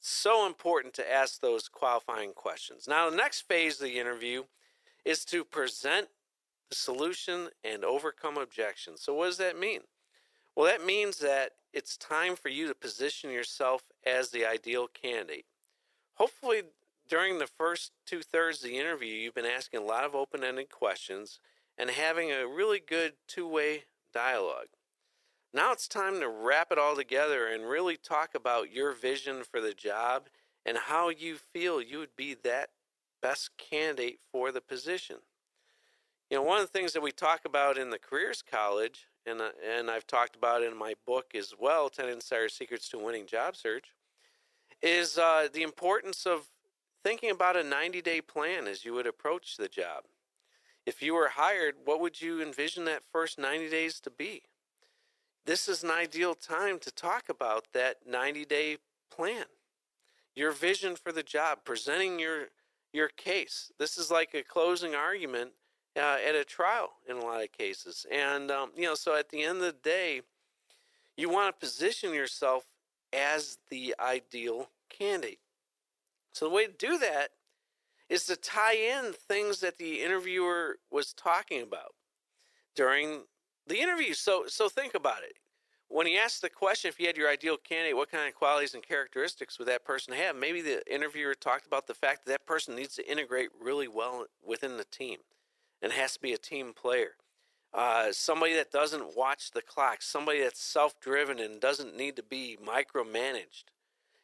[0.00, 2.86] so important to ask those qualifying questions.
[2.86, 4.44] Now, the next phase of the interview
[5.04, 6.08] is to present
[6.68, 9.00] the solution and overcome objections.
[9.00, 9.80] So, what does that mean?
[10.56, 15.46] Well, that means that it's time for you to position yourself as the ideal candidate.
[16.14, 16.62] Hopefully,
[17.08, 20.44] during the first two thirds of the interview, you've been asking a lot of open
[20.44, 21.40] ended questions
[21.78, 24.68] and having a really good two way dialogue.
[25.54, 29.60] Now it's time to wrap it all together and really talk about your vision for
[29.60, 30.28] the job
[30.64, 32.70] and how you feel you would be that
[33.20, 35.16] best candidate for the position.
[36.30, 39.40] you know, one of the things that we talk about in the Careers College, and
[39.40, 43.26] uh, and I've talked about in my book as well, Ten Insider Secrets to Winning
[43.26, 43.86] Job Search,
[44.82, 46.48] is uh, the importance of
[47.04, 50.04] thinking about a 90 day plan as you would approach the job.
[50.84, 54.42] If you were hired, what would you envision that first 90 days to be?
[55.44, 58.78] This is an ideal time to talk about that 90 day
[59.10, 59.44] plan,
[60.34, 62.46] your vision for the job, presenting your
[62.92, 63.72] your case.
[63.78, 65.52] This is like a closing argument
[65.96, 68.06] uh, at a trial in a lot of cases.
[68.10, 70.22] And, um, you know, so at the end of the day,
[71.16, 72.64] you want to position yourself
[73.12, 75.40] as the ideal candidate.
[76.32, 77.28] So the way to do that
[78.08, 81.94] is to tie in things that the interviewer was talking about
[82.74, 83.22] during
[83.66, 84.14] the interview.
[84.14, 85.34] So so think about it.
[85.88, 88.72] When he asked the question, if you had your ideal candidate, what kind of qualities
[88.72, 90.34] and characteristics would that person have?
[90.34, 94.24] Maybe the interviewer talked about the fact that that person needs to integrate really well
[94.42, 95.18] within the team
[95.82, 97.16] and has to be a team player.
[97.74, 102.22] Uh, somebody that doesn't watch the clock, somebody that's self driven and doesn't need to
[102.22, 103.64] be micromanaged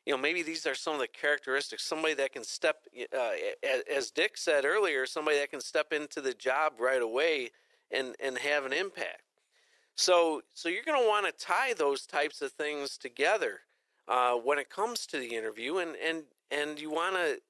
[0.09, 1.85] you know, maybe these are some of the characteristics.
[1.85, 2.77] Somebody that can step,
[3.15, 3.31] uh,
[3.95, 7.51] as Dick said earlier, somebody that can step into the job right away
[7.91, 9.21] and and have an impact.
[9.97, 13.61] So, so you're going to want to tie those types of things together
[14.09, 17.43] uh, when it comes to the interview, and and and you want to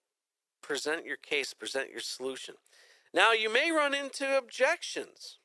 [0.61, 2.57] present your case, present your solution.
[3.15, 5.39] Now, you may run into objections,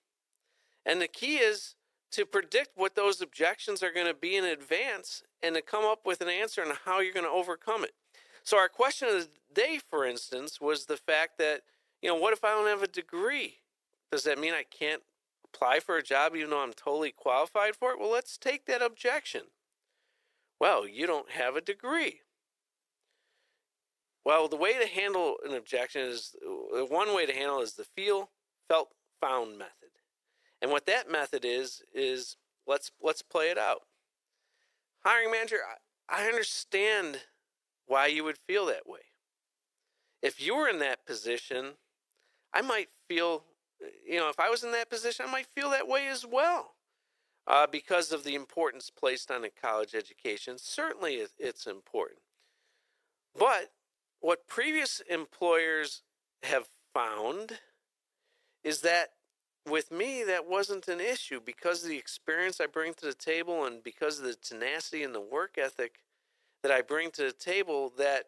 [0.85, 1.75] and the key is
[2.11, 6.05] to predict what those objections are going to be in advance and to come up
[6.05, 7.93] with an answer on how you're going to overcome it.
[8.43, 11.61] So, our question of the day, for instance, was the fact that,
[12.01, 13.59] you know, what if I don't have a degree?
[14.11, 15.01] Does that mean I can't
[15.45, 17.99] apply for a job even though I'm totally qualified for it?
[17.99, 19.43] Well, let's take that objection.
[20.59, 22.21] Well, you don't have a degree.
[24.25, 27.83] Well, the way to handle an objection is uh, one way to handle is the
[27.83, 28.29] feel,
[28.67, 29.89] felt, found method.
[30.61, 33.81] And what that method is is let's let's play it out.
[35.03, 35.57] Hiring manager,
[36.09, 37.19] I, I understand
[37.85, 38.99] why you would feel that way.
[40.21, 41.73] If you were in that position,
[42.53, 43.43] I might feel,
[44.07, 46.75] you know, if I was in that position, I might feel that way as well.
[47.45, 50.57] Uh, because of the importance placed on a college education.
[50.57, 52.21] Certainly, it's important.
[53.37, 53.71] But
[54.23, 56.01] what previous employers
[56.43, 57.59] have found
[58.63, 59.09] is that
[59.69, 63.65] with me, that wasn't an issue because of the experience I bring to the table
[63.65, 65.95] and because of the tenacity and the work ethic
[66.61, 68.27] that I bring to the table that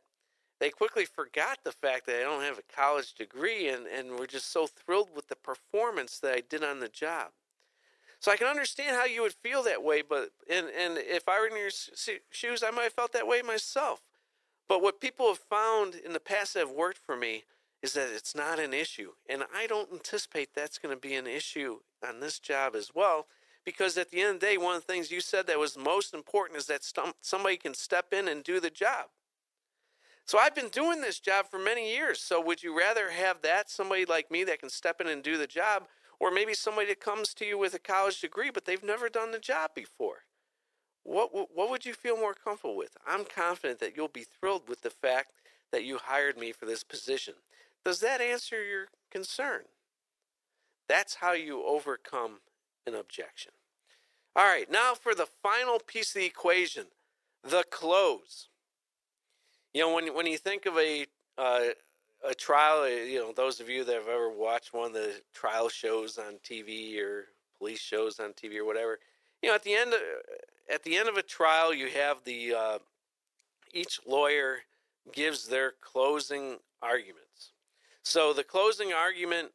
[0.59, 4.27] they quickly forgot the fact that I don't have a college degree and, and were
[4.27, 7.29] just so thrilled with the performance that I did on the job.
[8.19, 11.39] So I can understand how you would feel that way, but and, and if I
[11.39, 11.69] were in your
[12.31, 14.01] shoes, I might have felt that way myself.
[14.68, 17.43] But what people have found in the past that have worked for me
[17.82, 19.11] is that it's not an issue.
[19.30, 23.28] And I don't anticipate that's going to be an issue on this job as well.
[23.63, 25.78] Because at the end of the day, one of the things you said that was
[25.78, 26.88] most important is that
[27.22, 29.05] somebody can step in and do the job.
[30.26, 32.20] So I've been doing this job for many years.
[32.20, 35.38] So would you rather have that, somebody like me that can step in and do
[35.38, 35.84] the job,
[36.20, 39.32] or maybe somebody that comes to you with a college degree, but they've never done
[39.32, 40.24] the job before?
[41.05, 42.97] What, what would you feel more comfortable with?
[43.07, 45.31] I'm confident that you'll be thrilled with the fact
[45.71, 47.35] that you hired me for this position.
[47.85, 49.61] Does that answer your concern?
[50.89, 52.39] That's how you overcome
[52.87, 53.51] an objection.
[54.35, 56.85] All right, now for the final piece of the equation
[57.43, 58.49] the close.
[59.73, 61.05] You know, when, when you think of a,
[61.37, 61.67] uh,
[62.27, 65.21] a trial, uh, you know, those of you that have ever watched one of the
[65.33, 67.25] trial shows on TV or
[67.57, 68.99] police shows on TV or whatever,
[69.45, 69.99] you know, at the end of,
[70.73, 72.77] at the end of a trial, you have the uh,
[73.75, 74.57] each lawyer
[75.13, 77.51] gives their closing arguments.
[78.01, 79.49] So the closing argument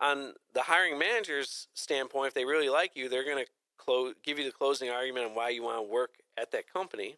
[0.00, 4.44] on the hiring manager's standpoint, if they really like you, they're going to give you
[4.44, 7.14] the closing argument on why you want to work at that company.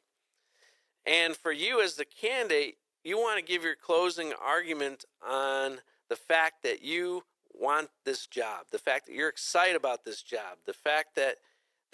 [1.07, 5.78] And for you as the candidate, you want to give your closing argument on
[6.11, 7.24] the fact that you
[7.55, 11.36] want this job, the fact that you're excited about this job, the fact that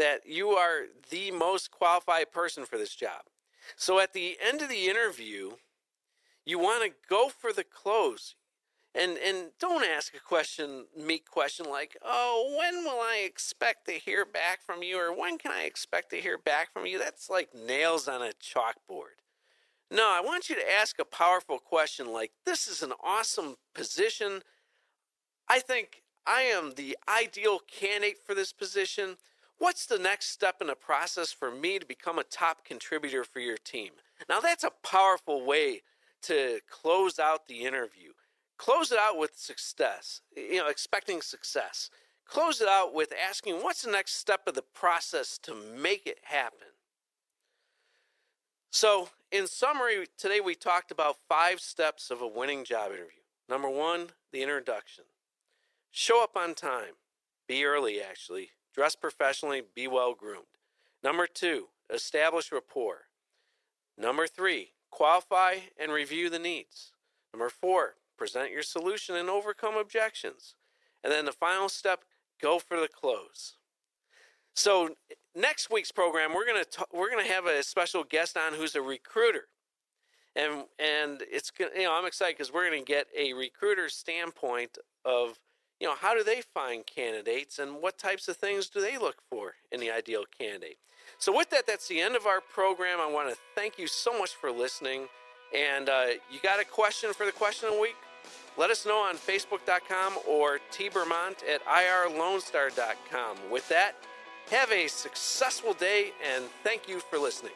[0.01, 3.23] that you are the most qualified person for this job.
[3.77, 5.53] So at the end of the interview,
[6.47, 8.35] you want to go for the close.
[8.95, 13.93] And and don't ask a question meek question like oh when will i expect to
[13.93, 14.99] hear back from you?
[14.99, 16.99] or when can i expect to hear back from you?
[16.99, 19.21] That's like nails on a chalkboard.
[19.93, 24.43] No i want you to ask a powerful question like this is an awesome position.
[25.49, 29.19] I think i am the ideal candidate for this position
[29.61, 33.39] what's the next step in the process for me to become a top contributor for
[33.39, 33.93] your team
[34.29, 35.83] now that's a powerful way
[36.23, 38.11] to close out the interview
[38.61, 41.89] close it out with success, you know, expecting success.
[42.27, 46.19] Close it out with asking what's the next step of the process to make it
[46.25, 46.69] happen.
[48.71, 53.23] So, in summary, today we talked about five steps of a winning job interview.
[53.49, 55.05] Number one, the introduction.
[55.91, 56.95] Show up on time.
[57.49, 58.51] Be early, actually.
[58.75, 59.63] Dress professionally.
[59.75, 60.45] Be well groomed.
[61.03, 63.07] Number two, establish rapport.
[63.97, 66.93] Number three, qualify and review the needs.
[67.33, 70.55] Number four, present your solution and overcome objections.
[71.03, 72.05] And then the final step,
[72.41, 73.57] go for the close.
[74.55, 74.91] So
[75.35, 79.49] next week's program, we're gonna we're gonna have a special guest on who's a recruiter,
[80.35, 85.39] and and it's you know I'm excited because we're gonna get a recruiter's standpoint of
[85.81, 89.17] you know how do they find candidates and what types of things do they look
[89.31, 90.77] for in the ideal candidate.
[91.19, 93.01] So with that, that's the end of our program.
[93.01, 95.09] I want to thank you so much for listening.
[95.57, 97.97] And uh, you got a question for the question of the week?
[98.57, 103.37] Let us know on Facebook.com or tbermont at irlonestar.com.
[103.51, 103.95] With that,
[104.51, 107.53] have a successful day and thank you for listening.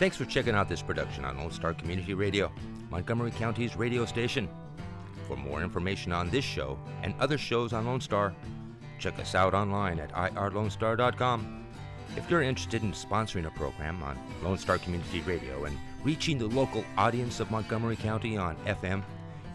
[0.00, 2.50] Thanks for checking out this production on Lone Star Community Radio,
[2.90, 4.48] Montgomery County's radio station.
[5.28, 8.34] For more information on this show and other shows on Lone Star,
[8.98, 11.66] check us out online at irlonestar.com.
[12.16, 16.46] If you're interested in sponsoring a program on Lone Star Community Radio and reaching the
[16.46, 19.02] local audience of Montgomery County on FM,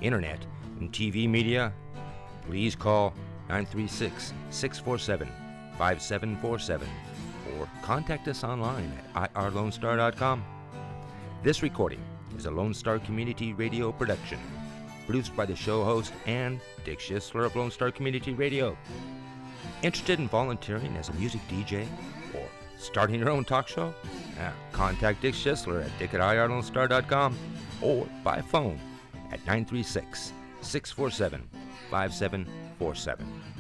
[0.02, 0.46] internet,
[0.80, 1.74] and TV media,
[2.46, 3.16] please call
[3.50, 5.28] 936 647
[5.80, 6.88] 5747
[7.60, 10.44] or contact us online at irlonestar.com.
[11.44, 12.02] This recording
[12.38, 14.40] is a Lone Star Community Radio production,
[15.06, 18.78] produced by the show host and Dick Schisler of Lone Star Community Radio.
[19.84, 21.86] Interested in volunteering as a music DJ
[22.34, 22.48] or
[22.78, 23.94] starting your own talk show?
[24.40, 27.38] Uh, contact Dick Schisler at dick at irlonestar.com
[27.82, 28.80] or by phone
[29.32, 31.48] at 936 647
[31.90, 33.55] 5747.